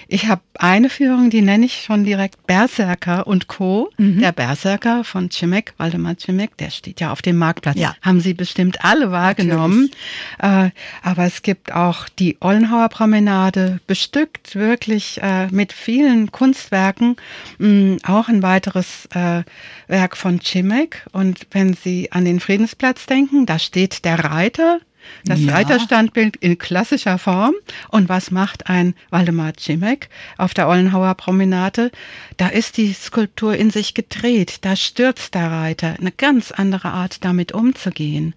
Ich 0.08 0.26
habe 0.26 0.42
eine 0.54 0.90
Führung, 0.90 1.30
die 1.30 1.42
nenne 1.42 1.66
ich 1.66 1.82
schon 1.82 2.04
direkt 2.04 2.46
Berserker 2.46 3.26
und 3.26 3.48
Co. 3.48 3.90
Mhm. 3.98 4.20
Der 4.20 4.32
Berserker 4.32 5.04
von 5.04 5.30
Cimek, 5.30 5.74
Waldemar 5.78 6.18
Cimek, 6.18 6.56
der 6.56 6.70
steht 6.70 7.00
ja 7.00 7.12
auf 7.12 7.22
dem 7.22 7.36
Marktplatz. 7.36 7.78
Ja. 7.78 7.94
Haben 8.02 8.20
Sie 8.20 8.34
bestimmt 8.34 8.84
alle 8.84 9.10
wahrgenommen. 9.10 9.90
Äh, 10.38 10.70
aber 11.02 11.24
es 11.24 11.42
gibt 11.42 11.72
auch 11.72 12.08
die 12.08 12.36
Ollenhauer 12.40 12.88
Promenade, 12.88 13.80
bestückt 13.86 14.54
wirklich 14.54 15.20
äh, 15.22 15.48
mit 15.48 15.72
vielen 15.72 16.32
Kunstwerken. 16.32 17.16
Mh, 17.58 17.98
auch 18.04 18.28
ein 18.28 18.42
weiteres 18.42 19.06
äh, 19.14 19.42
Werk 19.86 20.16
von 20.16 20.40
Cimek. 20.40 21.06
Und 21.12 21.46
wenn 21.50 21.74
Sie 21.74 22.12
an 22.12 22.24
den 22.24 22.40
Friedensplatz 22.40 23.06
denken, 23.06 23.46
da 23.46 23.58
steht 23.58 24.04
der 24.04 24.24
Reiter 24.24 24.80
Das 25.24 25.40
Ja. 25.40 25.52
Reiterstandbild 25.54 26.36
in 26.36 26.58
klassischer 26.58 27.18
Form. 27.18 27.54
Und 27.88 28.08
was 28.08 28.30
macht 28.30 28.68
ein 28.68 28.94
Waldemar 29.10 29.52
Cimek 29.58 30.08
auf 30.38 30.54
der 30.54 30.68
Ollenhauer 30.68 31.14
Promenade? 31.14 31.90
Da 32.36 32.48
ist 32.48 32.76
die 32.76 32.92
Skulptur 32.92 33.54
in 33.56 33.70
sich 33.70 33.94
gedreht. 33.94 34.58
Da 34.62 34.76
stürzt 34.76 35.34
der 35.34 35.50
Reiter. 35.50 35.96
Eine 35.98 36.12
ganz 36.12 36.50
andere 36.50 36.88
Art, 36.88 37.24
damit 37.24 37.52
umzugehen. 37.52 38.34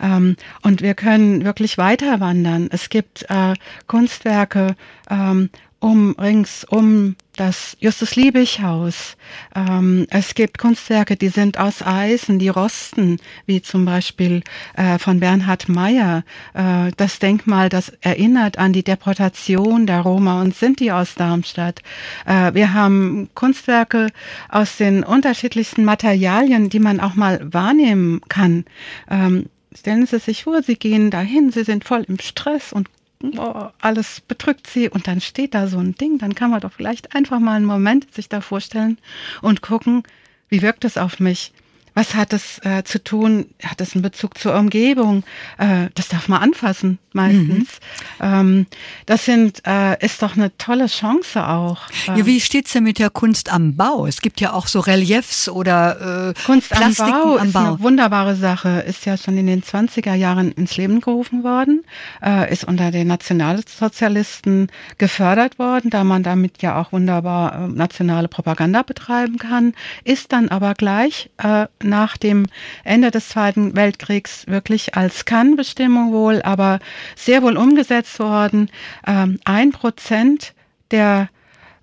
Ähm, 0.00 0.36
und 0.62 0.82
wir 0.82 0.94
können 0.94 1.44
wirklich 1.44 1.78
weiter 1.78 2.20
wandern. 2.20 2.68
Es 2.70 2.88
gibt 2.88 3.26
äh, 3.28 3.54
Kunstwerke 3.86 4.76
ähm, 5.10 5.50
um 5.84 6.14
rings 6.18 6.64
um 6.64 7.14
das 7.36 7.76
Justus-Liebig-Haus. 7.78 9.18
Ähm, 9.54 10.06
es 10.08 10.34
gibt 10.34 10.56
Kunstwerke, 10.56 11.14
die 11.14 11.28
sind 11.28 11.58
aus 11.58 11.82
Eisen, 11.82 12.38
die 12.38 12.48
rosten, 12.48 13.18
wie 13.44 13.60
zum 13.60 13.84
Beispiel 13.84 14.42
äh, 14.76 14.98
von 14.98 15.20
Bernhard 15.20 15.68
Meyer. 15.68 16.24
Äh, 16.54 16.90
das 16.96 17.18
Denkmal, 17.18 17.68
das 17.68 17.90
erinnert 18.00 18.56
an 18.56 18.72
die 18.72 18.82
Deportation 18.82 19.86
der 19.86 20.00
Roma 20.00 20.40
und 20.40 20.54
Sinti 20.54 20.90
aus 20.90 21.16
Darmstadt. 21.16 21.82
Äh, 22.24 22.54
wir 22.54 22.72
haben 22.72 23.28
Kunstwerke 23.34 24.08
aus 24.48 24.78
den 24.78 25.04
unterschiedlichsten 25.04 25.84
Materialien, 25.84 26.70
die 26.70 26.80
man 26.80 26.98
auch 26.98 27.14
mal 27.14 27.40
wahrnehmen 27.52 28.22
kann. 28.30 28.64
Ähm, 29.10 29.50
stellen 29.76 30.06
Sie 30.06 30.18
sich 30.18 30.44
vor, 30.44 30.62
Sie 30.62 30.76
gehen 30.76 31.10
dahin, 31.10 31.50
Sie 31.50 31.64
sind 31.64 31.84
voll 31.84 32.04
im 32.08 32.18
Stress 32.20 32.72
und 32.72 32.88
oh, 33.36 33.70
alles 33.80 34.20
bedrückt 34.20 34.66
sie 34.66 34.88
und 34.88 35.06
dann 35.06 35.20
steht 35.20 35.54
da 35.54 35.66
so 35.66 35.78
ein 35.78 35.94
Ding, 35.94 36.18
dann 36.18 36.34
kann 36.34 36.50
man 36.50 36.60
doch 36.60 36.72
vielleicht 36.72 37.14
einfach 37.14 37.40
mal 37.40 37.56
einen 37.56 37.64
Moment 37.64 38.12
sich 38.12 38.28
da 38.28 38.40
vorstellen 38.40 38.98
und 39.42 39.62
gucken, 39.62 40.02
wie 40.48 40.62
wirkt 40.62 40.84
es 40.84 40.98
auf 40.98 41.20
mich? 41.20 41.52
Was 41.94 42.14
hat 42.14 42.32
es 42.32 42.58
äh, 42.64 42.82
zu 42.84 43.02
tun? 43.02 43.46
Hat 43.62 43.80
es 43.80 43.94
einen 43.94 44.02
Bezug 44.02 44.38
zur 44.38 44.54
Umgebung? 44.54 45.24
Äh, 45.58 45.88
das 45.94 46.08
darf 46.08 46.28
man 46.28 46.42
anfassen 46.42 46.98
meistens. 47.14 47.78
Ähm, 48.20 48.66
das 49.06 49.24
sind, 49.24 49.62
äh, 49.66 50.04
ist 50.04 50.20
doch 50.22 50.36
eine 50.36 50.56
tolle 50.58 50.86
Chance 50.86 51.46
auch. 51.46 51.78
Ja, 52.06 52.16
Ähm, 52.16 52.26
wie 52.26 52.40
steht's 52.40 52.72
denn 52.72 52.84
mit 52.84 52.98
der 52.98 53.10
Kunst 53.10 53.52
am 53.52 53.76
Bau? 53.76 54.06
Es 54.06 54.20
gibt 54.20 54.40
ja 54.40 54.52
auch 54.52 54.66
so 54.66 54.80
Reliefs 54.80 55.48
oder 55.48 56.30
äh, 56.30 56.34
Kunst 56.44 56.72
am 56.72 56.78
Plastiken 56.78 57.10
Bau 57.12 57.36
am 57.36 57.46
ist 57.46 57.52
Bau. 57.52 57.60
eine 57.60 57.80
wunderbare 57.80 58.34
Sache, 58.34 58.84
ist 58.86 59.06
ja 59.06 59.16
schon 59.16 59.38
in 59.38 59.46
den 59.46 59.62
20er 59.62 60.14
Jahren 60.14 60.50
ins 60.52 60.76
Leben 60.76 61.00
gerufen 61.00 61.44
worden, 61.44 61.84
äh, 62.22 62.52
ist 62.52 62.64
unter 62.64 62.90
den 62.90 63.06
Nationalsozialisten 63.06 64.68
gefördert 64.98 65.58
worden, 65.58 65.90
da 65.90 66.04
man 66.04 66.22
damit 66.22 66.62
ja 66.62 66.80
auch 66.80 66.92
wunderbar 66.92 67.54
äh, 67.54 67.68
nationale 67.68 68.28
Propaganda 68.28 68.82
betreiben 68.82 69.38
kann, 69.38 69.74
ist 70.04 70.32
dann 70.32 70.48
aber 70.48 70.74
gleich 70.74 71.30
äh, 71.38 71.66
nach 71.84 72.16
dem 72.16 72.46
Ende 72.82 73.10
des 73.10 73.28
Zweiten 73.28 73.76
Weltkriegs 73.76 74.46
wirklich 74.46 74.96
als 74.96 75.24
Kann-Bestimmung 75.24 76.12
wohl, 76.12 76.42
aber 76.42 76.80
sehr 77.16 77.42
wohl 77.42 77.56
umgesetzt 77.56 78.18
worden. 78.18 78.70
Ähm, 79.06 79.38
Ein 79.44 79.72
Prozent 79.72 80.54
der 80.90 81.28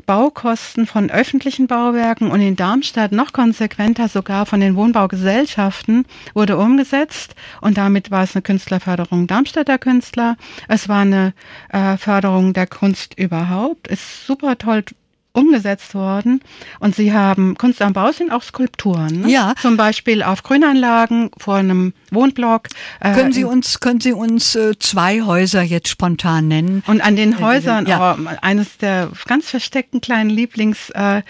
Baukosten 0.05 0.87
von 0.87 1.09
öffentlichen 1.09 1.67
Bauwerken 1.67 2.31
und 2.31 2.41
in 2.41 2.55
Darmstadt 2.55 3.11
noch 3.11 3.33
konsequenter 3.33 4.07
sogar 4.07 4.45
von 4.45 4.59
den 4.59 4.75
Wohnbaugesellschaften 4.75 6.05
wurde 6.33 6.57
umgesetzt 6.57 7.35
und 7.61 7.77
damit 7.77 8.11
war 8.11 8.23
es 8.23 8.35
eine 8.35 8.41
Künstlerförderung 8.41 9.27
Darmstädter 9.27 9.77
Künstler. 9.77 10.37
Es 10.67 10.89
war 10.89 11.01
eine 11.01 11.33
äh, 11.69 11.97
Förderung 11.97 12.53
der 12.53 12.67
Kunst 12.67 13.17
überhaupt. 13.17 13.87
Ist 13.87 14.25
super 14.25 14.57
toll 14.57 14.83
umgesetzt 15.33 15.95
worden 15.95 16.41
und 16.79 16.95
sie 16.95 17.13
haben 17.13 17.55
Kunst 17.57 17.81
am 17.81 17.93
Bau 17.93 18.11
sind 18.11 18.31
auch 18.31 18.43
Skulpturen. 18.43 19.21
Ne? 19.21 19.29
Ja. 19.29 19.53
Zum 19.61 19.77
Beispiel 19.77 20.23
auf 20.23 20.43
Grünanlagen 20.43 21.31
vor 21.37 21.55
einem 21.55 21.93
Wohnblock. 22.11 22.67
äh, 22.99 23.13
Können 23.13 23.31
Sie 23.31 23.43
uns, 23.45 23.79
können 23.79 24.01
Sie 24.01 24.11
uns 24.11 24.55
äh, 24.55 24.77
zwei 24.77 25.21
Häuser 25.21 25.61
jetzt 25.61 25.87
spontan 25.87 26.47
nennen? 26.49 26.83
Und 26.87 27.01
an 27.01 27.15
den 27.15 27.39
Häusern, 27.39 27.85
ja. 27.85 28.17
oh, 28.19 28.27
eines 28.41 28.77
der 28.77 29.09
ganz 29.25 29.49
versteckten 29.49 30.01
kleinen 30.01 30.29
Lieblingsobjekte 30.29 31.23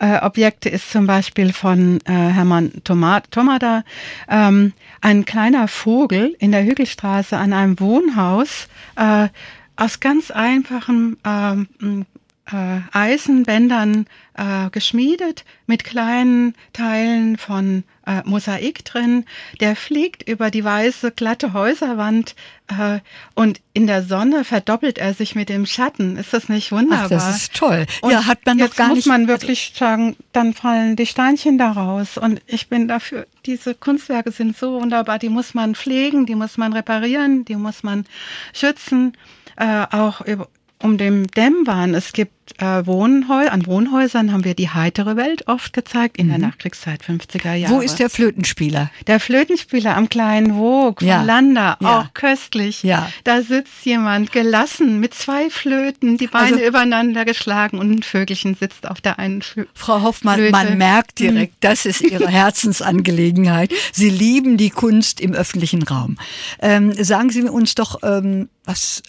äh, 0.00 0.18
Objekte 0.20 0.68
ist 0.68 0.90
zum 0.92 1.06
Beispiel 1.06 1.52
von 1.52 2.00
äh, 2.04 2.12
Hermann 2.12 2.72
Toma- 2.84 3.22
Tomada, 3.30 3.84
ähm, 4.28 4.72
ein 5.00 5.24
kleiner 5.24 5.68
Vogel 5.68 6.36
in 6.38 6.52
der 6.52 6.64
Hügelstraße 6.64 7.36
an 7.36 7.52
einem 7.52 7.80
Wohnhaus 7.80 8.68
äh, 8.96 9.28
aus 9.76 10.00
ganz 10.00 10.30
einfachen 10.30 11.16
ähm, 11.24 12.06
äh, 12.52 12.80
Eisenbändern 12.92 14.06
äh, 14.34 14.70
geschmiedet 14.70 15.44
mit 15.66 15.84
kleinen 15.84 16.54
Teilen 16.72 17.38
von 17.38 17.84
äh, 18.06 18.22
Mosaik 18.24 18.84
drin. 18.84 19.24
Der 19.60 19.74
fliegt 19.74 20.28
über 20.28 20.50
die 20.50 20.62
weiße, 20.62 21.10
glatte 21.12 21.52
Häuserwand 21.52 22.36
äh, 22.68 23.00
und 23.34 23.60
in 23.72 23.86
der 23.86 24.02
Sonne 24.02 24.44
verdoppelt 24.44 24.98
er 24.98 25.14
sich 25.14 25.34
mit 25.34 25.48
dem 25.48 25.66
Schatten. 25.66 26.16
Ist 26.16 26.32
das 26.32 26.48
nicht 26.48 26.70
wunderbar? 26.70 27.06
Ach, 27.06 27.08
das 27.08 27.36
ist 27.36 27.54
toll. 27.54 27.86
Und 28.02 28.12
ja, 28.12 28.26
hat 28.26 28.46
man 28.46 28.58
jetzt 28.58 28.76
gar 28.76 28.88
muss 28.88 28.98
nicht. 28.98 29.06
man 29.06 29.28
wirklich 29.28 29.72
sagen, 29.74 30.16
dann 30.32 30.54
fallen 30.54 30.96
die 30.96 31.06
Steinchen 31.06 31.58
daraus. 31.58 32.16
Und 32.16 32.40
ich 32.46 32.68
bin 32.68 32.86
dafür, 32.86 33.26
diese 33.44 33.74
Kunstwerke 33.74 34.30
sind 34.30 34.56
so 34.56 34.80
wunderbar, 34.80 35.18
die 35.18 35.28
muss 35.28 35.54
man 35.54 35.74
pflegen, 35.74 36.26
die 36.26 36.34
muss 36.36 36.56
man 36.56 36.72
reparieren, 36.72 37.44
die 37.44 37.56
muss 37.56 37.82
man 37.82 38.06
schützen. 38.52 39.16
Äh, 39.56 39.86
auch 39.90 40.20
über, 40.20 40.48
um 40.82 40.98
dem 40.98 41.26
Dämmbahn. 41.28 41.94
Es 41.94 42.12
gibt 42.12 42.32
äh, 42.62 42.86
Wohnhäuser, 42.86 43.52
an 43.52 43.66
Wohnhäusern 43.66 44.32
haben 44.32 44.44
wir 44.44 44.54
die 44.54 44.68
heitere 44.70 45.16
Welt 45.16 45.48
oft 45.48 45.72
gezeigt, 45.72 46.16
in 46.16 46.28
der 46.28 46.38
Nachkriegszeit 46.38 47.02
50er 47.02 47.54
Jahre. 47.54 47.72
Mhm. 47.74 47.76
Wo 47.78 47.80
ist 47.80 47.98
der 47.98 48.08
Flötenspieler? 48.08 48.90
Der 49.08 49.18
Flötenspieler 49.18 49.96
am 49.96 50.08
kleinen 50.08 50.52
Vogue 50.54 50.94
von 50.98 51.08
Ja. 51.08 51.22
Landa, 51.22 51.76
Ja. 51.80 52.00
auch 52.00 52.14
köstlich. 52.14 52.82
Ja. 52.84 53.10
Da 53.24 53.42
sitzt 53.42 53.84
jemand 53.84 54.30
gelassen 54.32 55.00
mit 55.00 55.12
zwei 55.14 55.50
Flöten, 55.50 56.18
die 56.18 56.28
Beine 56.28 56.56
Also- 56.56 56.64
übereinander 56.68 57.24
geschlagen 57.24 57.78
und 57.78 57.90
ein 57.90 58.02
Vögelchen 58.04 58.54
sitzt 58.54 58.86
auf 58.88 59.00
der 59.00 59.18
einen 59.18 59.42
Flöte. 59.42 59.68
Frau 59.74 60.02
Hoffmann, 60.02 60.36
Flöte. 60.36 60.52
man 60.52 60.78
merkt 60.78 61.18
Mhm. 61.20 61.24
direkt, 61.28 61.54
das 61.60 61.84
ist 61.84 62.00
Ihre 62.02 62.28
Herzensangelegenheit. 62.28 63.72
Sie 63.92 64.10
lieben 64.10 64.56
die 64.56 64.70
Kunst 64.70 65.20
im 65.20 65.32
öffentlichen 65.32 65.82
Raum. 65.82 66.16
Ähm, 66.60 66.92
sagen 66.92 67.30
Sie 67.30 67.42
uns 67.42 67.74
doch, 67.74 67.98
ähm, 68.02 68.48
was, 68.64 69.02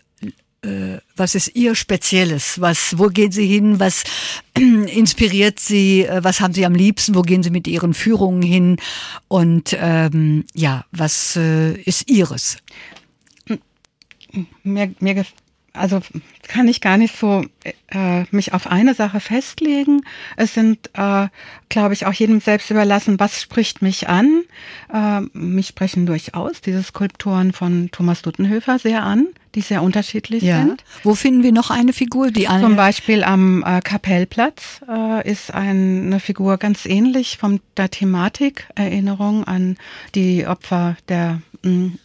was 1.16 1.36
ist 1.36 1.56
Ihr 1.56 1.76
Spezielles? 1.76 2.60
Was, 2.60 2.98
wo 2.98 3.08
gehen 3.08 3.32
Sie 3.32 3.46
hin? 3.46 3.80
Was 3.80 4.04
inspiriert 4.56 5.60
Sie? 5.60 6.04
Äh, 6.04 6.24
Was 6.24 6.42
haben 6.42 6.54
Sie 6.54 6.66
am 6.66 6.76
liebsten? 6.76 7.16
Wo 7.16 7.22
gehen 7.22 7.44
Sie 7.44 7.52
mit 7.52 7.68
Ihren 7.68 7.94
Führungen 7.94 8.42
hin? 8.42 8.78
Und 9.28 9.76
ähm, 9.80 10.46
ja, 10.54 10.86
was 10.92 11.36
äh, 11.36 11.74
ist 11.82 12.10
Ihres? 12.10 12.58
Mir, 14.64 14.94
mir 15.00 15.26
also 15.78 16.02
kann 16.48 16.68
ich 16.68 16.82
gar 16.82 16.98
nicht 16.98 17.18
so 17.18 17.46
äh, 17.88 18.24
mich 18.32 18.54
auf 18.54 18.68
eine 18.68 18.94
Sache 18.94 19.20
festlegen. 19.20 20.02
Es 20.36 20.54
sind, 20.54 20.90
äh, 20.94 21.28
glaube 21.70 21.94
ich, 21.94 22.06
auch 22.06 22.14
jedem 22.14 22.40
selbst 22.40 22.70
überlassen, 22.70 23.20
was 23.20 23.42
spricht 23.42 23.82
mich 23.82 24.08
an. 24.08 24.44
Äh, 24.94 25.22
mich 25.34 25.68
sprechen 25.68 26.06
durchaus 26.06 26.62
diese 26.62 26.84
Skulpturen 26.84 27.54
von 27.54 27.90
Thomas 27.92 28.22
Duttenhöfer 28.22 28.80
sehr 28.80 29.04
an, 29.04 29.28
die 29.56 29.62
sehr 29.62 29.84
unterschiedlich 29.84 30.44
sind. 30.44 30.84
Wo 31.04 31.16
finden 31.16 31.44
wir 31.44 31.52
noch 31.52 31.70
eine 31.70 31.94
Figur? 31.94 32.32
Die 32.32 32.48
eine, 32.48 32.64
Zum 32.64 32.76
Beispiel 32.76 33.24
am 33.24 33.64
äh, 33.64 33.82
Kapellplatz 33.82 34.82
äh, 34.88 35.30
ist 35.30 35.54
ein, 35.54 36.08
eine 36.08 36.20
Figur 36.20 36.58
ganz 36.58 36.86
ähnlich 36.86 37.38
von 37.38 37.60
der 37.76 37.90
Thematik, 37.90 38.68
Erinnerung 38.76 39.44
an 39.44 39.78
die 40.16 40.46
Opfer 40.48 40.96
der 41.10 41.42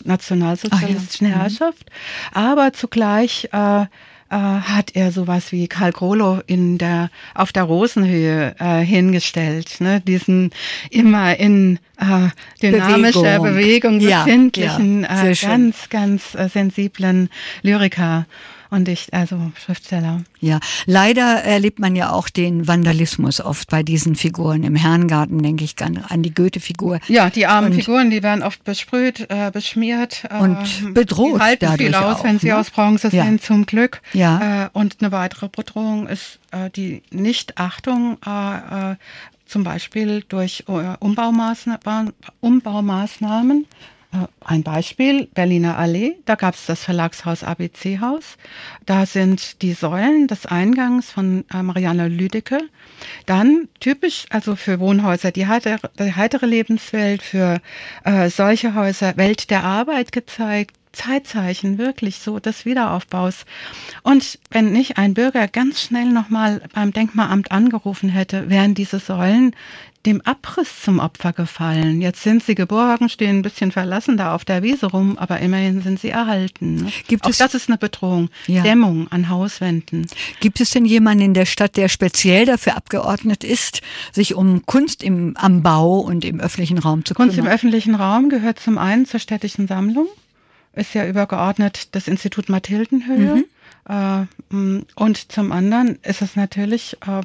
nationalsozialistischen 0.04 1.26
Ah, 1.26 1.30
ja. 1.30 1.36
Mhm. 1.36 1.40
Herrschaft. 1.40 1.86
Aber 2.32 2.72
zugleich 2.72 3.48
äh, 3.52 3.82
äh, 3.82 4.36
hat 4.36 4.96
er 4.96 5.12
sowas 5.12 5.52
wie 5.52 5.68
Karl 5.68 5.92
Grolo 5.92 6.40
in 6.46 6.78
der, 6.78 7.10
auf 7.34 7.52
der 7.52 7.64
Rosenhöhe 7.64 8.54
äh, 8.58 8.80
hingestellt, 8.80 9.76
ne? 9.80 10.00
diesen 10.00 10.50
immer 10.90 11.38
in 11.38 11.78
äh, 11.98 12.28
dynamischer 12.62 13.40
Bewegung. 13.40 13.98
Bewegung, 13.98 14.00
Ja, 14.00 14.24
befindlichen, 14.24 15.02
ja, 15.02 15.24
äh, 15.26 15.34
ganz, 15.34 15.90
ganz 15.90 16.34
äh, 16.34 16.48
sensiblen 16.48 17.28
Lyriker 17.62 18.26
und 18.72 18.88
ich, 18.88 19.12
also 19.14 19.52
Schriftsteller. 19.64 20.22
Ja, 20.40 20.58
leider 20.86 21.22
erlebt 21.44 21.78
man 21.78 21.94
ja 21.94 22.10
auch 22.10 22.28
den 22.28 22.66
Vandalismus 22.66 23.40
oft 23.40 23.70
bei 23.70 23.82
diesen 23.82 24.16
Figuren. 24.16 24.64
Im 24.64 24.74
Herrengarten 24.74 25.42
denke 25.42 25.62
ich 25.64 25.74
an 25.82 25.98
an 26.08 26.22
die 26.22 26.32
Goethe-Figur. 26.34 26.98
Ja, 27.06 27.30
die 27.30 27.46
armen 27.46 27.72
Und- 27.72 27.78
Figuren, 27.78 28.10
die 28.10 28.22
werden 28.22 28.42
oft 28.42 28.64
besprüht, 28.64 29.26
äh, 29.30 29.50
beschmiert. 29.52 30.24
Äh, 30.30 30.38
Und 30.38 30.94
bedroht 30.94 31.36
Die 31.36 31.40
halten 31.44 31.68
viel 31.76 31.90
dadurch 31.92 32.04
aus, 32.12 32.20
auch, 32.20 32.24
wenn 32.24 32.38
sie 32.38 32.48
ne? 32.48 32.56
aus 32.58 32.70
Bronze 32.70 33.08
Ja. 33.12 33.24
sind, 33.24 33.42
zum 33.42 33.66
Glück. 33.66 34.00
Ja. 34.14 34.64
Äh, 34.64 34.68
und 34.72 34.96
eine 35.00 35.12
weitere 35.12 35.48
Bedrohung 35.48 36.06
ist 36.08 36.38
äh, 36.50 36.70
die 36.70 37.02
Nichtachtung, 37.10 38.16
äh, 38.26 38.92
äh, 38.92 38.96
zum 39.46 39.64
Beispiel 39.64 40.24
durch 40.28 40.64
Umbaumaßnahmen. 40.66 42.12
Umbaumaßnahmen. 42.40 43.66
Äh, 44.12 44.26
Ein 44.44 44.62
Beispiel, 44.62 45.26
Berliner 45.26 45.78
Allee, 45.78 46.16
da 46.26 46.34
gab 46.34 46.54
es 46.54 46.66
das 46.66 46.84
Verlagshaus 46.84 47.42
ABC-Haus. 47.44 48.36
Da 48.86 49.06
sind 49.06 49.62
die 49.62 49.72
Säulen 49.72 50.26
des 50.28 50.46
Eingangs 50.46 51.10
von 51.10 51.44
äh, 51.52 51.62
Marianne 51.62 52.08
Lüdecke. 52.08 52.60
Dann 53.26 53.68
typisch, 53.80 54.26
also 54.30 54.56
für 54.56 54.80
Wohnhäuser, 54.80 55.32
die 55.32 55.46
heitere, 55.46 55.78
die 55.98 56.14
heitere 56.14 56.46
Lebenswelt, 56.46 57.22
für 57.22 57.60
äh, 58.04 58.28
solche 58.28 58.74
Häuser 58.74 59.16
Welt 59.16 59.50
der 59.50 59.64
Arbeit 59.64 60.12
gezeigt. 60.12 60.76
Zeitzeichen 60.92 61.78
wirklich 61.78 62.18
so 62.18 62.38
des 62.38 62.64
Wiederaufbaus. 62.64 63.44
Und 64.02 64.38
wenn 64.50 64.72
nicht 64.72 64.98
ein 64.98 65.14
Bürger 65.14 65.48
ganz 65.48 65.80
schnell 65.80 66.06
nochmal 66.06 66.62
beim 66.74 66.92
Denkmalamt 66.92 67.50
angerufen 67.50 68.08
hätte, 68.08 68.50
wären 68.50 68.74
diese 68.74 68.98
Säulen 68.98 69.54
dem 70.06 70.20
Abriss 70.22 70.82
zum 70.82 70.98
Opfer 70.98 71.32
gefallen. 71.32 72.00
Jetzt 72.00 72.22
sind 72.22 72.42
sie 72.42 72.54
geborgen, 72.54 73.08
stehen 73.08 73.38
ein 73.38 73.42
bisschen 73.42 73.70
verlassen 73.70 74.16
da 74.16 74.34
auf 74.34 74.44
der 74.44 74.62
Wiese 74.62 74.86
rum, 74.86 75.16
aber 75.16 75.38
immerhin 75.38 75.80
sind 75.80 76.00
sie 76.00 76.10
erhalten. 76.10 76.90
Gibt 77.06 77.24
Auch 77.24 77.30
es, 77.30 77.38
das 77.38 77.54
ist 77.54 77.68
eine 77.68 77.78
Bedrohung. 77.78 78.28
Ja. 78.46 78.62
Dämmung 78.62 79.06
an 79.10 79.28
Hauswänden. 79.28 80.08
Gibt 80.40 80.60
es 80.60 80.70
denn 80.70 80.84
jemanden 80.84 81.24
in 81.24 81.34
der 81.34 81.46
Stadt, 81.46 81.76
der 81.76 81.88
speziell 81.88 82.46
dafür 82.46 82.76
abgeordnet 82.76 83.44
ist, 83.44 83.80
sich 84.10 84.34
um 84.34 84.66
Kunst 84.66 85.02
im, 85.04 85.36
am 85.36 85.62
Bau 85.62 86.00
und 86.00 86.24
im 86.24 86.40
öffentlichen 86.40 86.78
Raum 86.78 87.04
zu 87.04 87.14
kümmern? 87.14 87.28
Kunst 87.28 87.38
im 87.38 87.46
öffentlichen 87.46 87.94
Raum 87.94 88.28
gehört 88.28 88.58
zum 88.58 88.78
einen 88.78 89.06
zur 89.06 89.20
städtischen 89.20 89.68
Sammlung, 89.68 90.08
ist 90.74 90.94
ja 90.94 91.06
übergeordnet 91.06 91.94
das 91.94 92.08
Institut 92.08 92.48
Mathildenhöhe. 92.48 93.36
Mhm. 93.36 93.44
Äh, 93.88 94.26
und 94.94 95.32
zum 95.32 95.52
anderen 95.52 95.98
ist 96.02 96.22
es 96.22 96.36
natürlich 96.36 96.96
äh, 97.06 97.22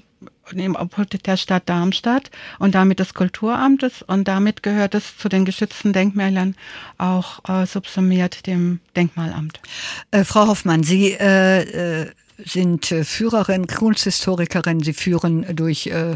im 0.56 0.76
Obhut 0.76 1.26
der 1.26 1.38
Stadt 1.38 1.68
Darmstadt 1.68 2.32
und 2.60 2.76
damit 2.76 3.00
des 3.00 3.14
Kulturamtes 3.14 4.02
und 4.02 4.28
damit 4.28 4.64
gehört 4.64 4.96
es 4.96 5.18
zu 5.18 5.30
den 5.30 5.46
geschützten 5.46 5.94
Denkmälern 5.94 6.56
auch 6.98 7.48
äh, 7.48 7.66
subsumiert 7.66 8.48
dem 8.48 8.80
Denkmalamt. 8.96 9.60
Äh, 10.12 10.24
Frau 10.24 10.48
Hoffmann, 10.48 10.84
Sie 10.84 11.12
äh, 11.12 12.04
äh 12.04 12.12
sind 12.44 12.92
äh, 12.92 13.04
Führerin, 13.04 13.68
Kunsthistorikerin. 13.68 14.82
Sie 14.82 14.94
führen 14.94 15.46
durch, 15.56 15.88
äh, 15.88 16.16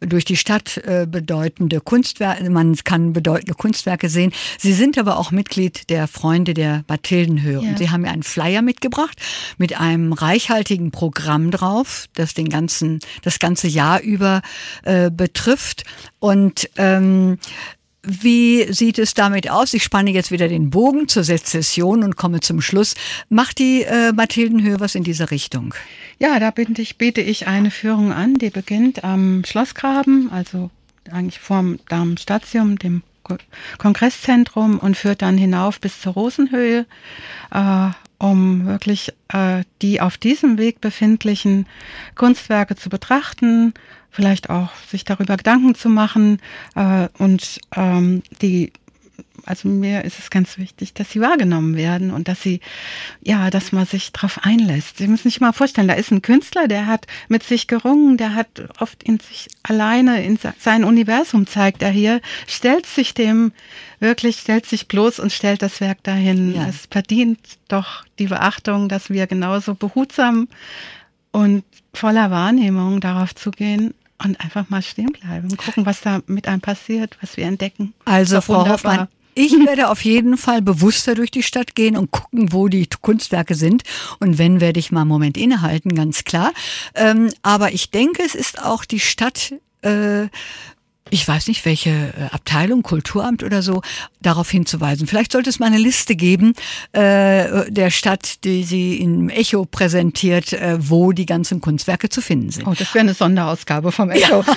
durch 0.00 0.24
die 0.24 0.36
Stadt 0.36 0.78
äh, 0.78 1.06
bedeutende 1.08 1.80
Kunstwerke. 1.80 2.48
Man 2.50 2.76
kann 2.76 3.12
bedeutende 3.12 3.54
Kunstwerke 3.54 4.08
sehen. 4.08 4.32
Sie 4.58 4.72
sind 4.72 4.98
aber 4.98 5.18
auch 5.18 5.30
Mitglied 5.30 5.88
der 5.90 6.08
Freunde 6.08 6.54
der 6.54 6.84
Mathildenhöhe. 6.88 7.62
Ja. 7.62 7.76
Sie 7.76 7.90
haben 7.90 8.02
mir 8.02 8.10
einen 8.10 8.22
Flyer 8.22 8.62
mitgebracht 8.62 9.20
mit 9.58 9.80
einem 9.80 10.12
reichhaltigen 10.12 10.90
Programm 10.90 11.50
drauf, 11.50 12.06
das 12.14 12.34
den 12.34 12.48
ganzen, 12.48 13.00
das 13.22 13.38
ganze 13.38 13.68
Jahr 13.68 14.00
über 14.00 14.42
äh, 14.82 15.10
betrifft. 15.10 15.84
Und 16.18 16.68
ähm, 16.76 17.38
wie 18.02 18.72
sieht 18.72 18.98
es 18.98 19.14
damit 19.14 19.50
aus? 19.50 19.74
Ich 19.74 19.82
spanne 19.82 20.10
jetzt 20.10 20.30
wieder 20.30 20.48
den 20.48 20.70
Bogen 20.70 21.08
zur 21.08 21.24
Sezession 21.24 22.02
und 22.02 22.16
komme 22.16 22.40
zum 22.40 22.60
Schluss. 22.60 22.94
Macht 23.28 23.58
die 23.58 23.82
äh, 23.82 24.12
Mathildenhöhe 24.12 24.80
was 24.80 24.94
in 24.94 25.04
dieser 25.04 25.30
Richtung? 25.30 25.74
Ja, 26.18 26.38
da 26.38 26.52
ich, 26.56 26.98
biete 26.98 27.20
ich 27.20 27.46
eine 27.46 27.70
Führung 27.70 28.12
an, 28.12 28.34
die 28.34 28.50
beginnt 28.50 29.04
am 29.04 29.42
Schlossgraben, 29.44 30.30
also 30.32 30.70
eigentlich 31.10 31.40
vorm 31.40 31.78
Darmstadium, 31.88 32.78
dem 32.78 33.02
Kongresszentrum 33.78 34.78
und 34.78 34.96
führt 34.96 35.22
dann 35.22 35.38
hinauf 35.38 35.80
bis 35.80 36.00
zur 36.00 36.14
Rosenhöhe, 36.14 36.86
äh, 37.52 37.90
um 38.18 38.66
wirklich 38.66 39.12
äh, 39.28 39.62
die 39.82 40.00
auf 40.00 40.18
diesem 40.18 40.58
Weg 40.58 40.80
befindlichen 40.80 41.66
Kunstwerke 42.14 42.76
zu 42.76 42.88
betrachten, 42.88 43.74
vielleicht 44.10 44.50
auch 44.50 44.74
sich 44.88 45.04
darüber 45.04 45.36
Gedanken 45.36 45.74
zu 45.74 45.88
machen 45.88 46.40
äh, 46.74 47.08
und 47.18 47.60
ähm, 47.76 48.22
die 48.42 48.72
also 49.46 49.68
mir 49.68 50.04
ist 50.04 50.18
es 50.18 50.30
ganz 50.30 50.58
wichtig, 50.58 50.94
dass 50.94 51.10
sie 51.10 51.20
wahrgenommen 51.20 51.76
werden 51.76 52.10
und 52.10 52.28
dass 52.28 52.42
sie, 52.42 52.60
ja, 53.22 53.50
dass 53.50 53.72
man 53.72 53.86
sich 53.86 54.12
darauf 54.12 54.44
einlässt. 54.44 54.98
Sie 54.98 55.08
müssen 55.08 55.28
sich 55.28 55.40
mal 55.40 55.52
vorstellen, 55.52 55.88
da 55.88 55.94
ist 55.94 56.10
ein 56.10 56.22
Künstler, 56.22 56.68
der 56.68 56.86
hat 56.86 57.06
mit 57.28 57.42
sich 57.42 57.66
gerungen, 57.66 58.16
der 58.16 58.34
hat 58.34 58.48
oft 58.78 59.02
in 59.02 59.18
sich 59.20 59.48
alleine, 59.62 60.24
in 60.24 60.38
sein 60.58 60.84
Universum 60.84 61.46
zeigt 61.46 61.82
er 61.82 61.90
hier, 61.90 62.20
stellt 62.46 62.86
sich 62.86 63.14
dem 63.14 63.52
wirklich, 63.98 64.38
stellt 64.38 64.66
sich 64.66 64.88
bloß 64.88 65.18
und 65.18 65.32
stellt 65.32 65.62
das 65.62 65.80
Werk 65.80 66.02
dahin. 66.02 66.54
Ja. 66.54 66.68
Es 66.68 66.86
verdient 66.90 67.38
doch 67.68 68.04
die 68.18 68.26
Beachtung, 68.26 68.88
dass 68.88 69.10
wir 69.10 69.26
genauso 69.26 69.74
behutsam 69.74 70.48
und 71.32 71.64
voller 71.92 72.30
Wahrnehmung 72.30 73.00
darauf 73.00 73.34
zugehen, 73.34 73.94
und 74.24 74.40
einfach 74.40 74.68
mal 74.70 74.82
stehen 74.82 75.12
bleiben, 75.12 75.56
gucken, 75.56 75.86
was 75.86 76.00
da 76.00 76.20
mit 76.26 76.46
einem 76.48 76.60
passiert, 76.60 77.16
was 77.20 77.36
wir 77.36 77.46
entdecken. 77.46 77.94
Also 78.04 78.40
Frau 78.40 78.60
wunderbar. 78.60 78.72
Hoffmann, 78.74 79.08
ich 79.34 79.52
werde 79.52 79.88
auf 79.88 80.04
jeden 80.04 80.36
Fall 80.36 80.60
bewusster 80.60 81.14
durch 81.14 81.30
die 81.30 81.42
Stadt 81.42 81.74
gehen 81.74 81.96
und 81.96 82.10
gucken, 82.10 82.52
wo 82.52 82.68
die 82.68 82.88
Kunstwerke 83.00 83.54
sind. 83.54 83.84
Und 84.18 84.38
wenn, 84.38 84.60
werde 84.60 84.80
ich 84.80 84.90
mal 84.90 85.02
einen 85.02 85.08
Moment 85.08 85.36
innehalten, 85.36 85.94
ganz 85.94 86.24
klar. 86.24 86.52
Ähm, 86.94 87.30
aber 87.42 87.72
ich 87.72 87.90
denke, 87.90 88.22
es 88.24 88.34
ist 88.34 88.62
auch 88.62 88.84
die 88.84 89.00
Stadt 89.00 89.54
äh, 89.82 90.26
ich 91.10 91.26
weiß 91.26 91.48
nicht, 91.48 91.64
welche 91.64 91.90
äh, 91.90 92.32
Abteilung, 92.32 92.82
Kulturamt 92.82 93.42
oder 93.42 93.62
so, 93.62 93.82
darauf 94.20 94.50
hinzuweisen. 94.50 95.06
Vielleicht 95.06 95.32
sollte 95.32 95.50
es 95.50 95.58
mal 95.58 95.66
eine 95.66 95.78
Liste 95.78 96.14
geben 96.16 96.54
äh, 96.92 97.70
der 97.70 97.90
Stadt, 97.90 98.44
die 98.44 98.64
sie 98.64 98.96
im 98.96 99.28
Echo 99.28 99.64
präsentiert, 99.64 100.52
äh, 100.52 100.76
wo 100.78 101.12
die 101.12 101.26
ganzen 101.26 101.60
Kunstwerke 101.60 102.08
zu 102.08 102.20
finden 102.20 102.50
sind. 102.50 102.66
Oh, 102.66 102.74
das 102.76 102.94
wäre 102.94 103.02
eine 103.02 103.14
Sonderausgabe 103.14 103.92
vom 103.92 104.10
Echo. 104.10 104.42
Ja. 104.42 104.46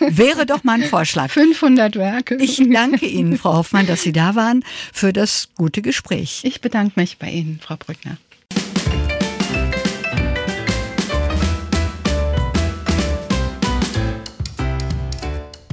wäre 0.16 0.46
doch 0.46 0.64
mal 0.64 0.80
ein 0.80 0.84
Vorschlag. 0.84 1.30
500 1.30 1.96
Werke. 1.96 2.36
Ich 2.36 2.60
danke 2.70 3.06
Ihnen, 3.06 3.38
Frau 3.38 3.54
Hoffmann, 3.54 3.86
dass 3.86 4.02
Sie 4.02 4.12
da 4.12 4.34
waren, 4.34 4.64
für 4.92 5.12
das 5.12 5.48
gute 5.54 5.82
Gespräch. 5.82 6.40
Ich 6.44 6.60
bedanke 6.60 6.98
mich 6.98 7.18
bei 7.18 7.30
Ihnen, 7.30 7.60
Frau 7.62 7.76
Brückner. 7.76 8.16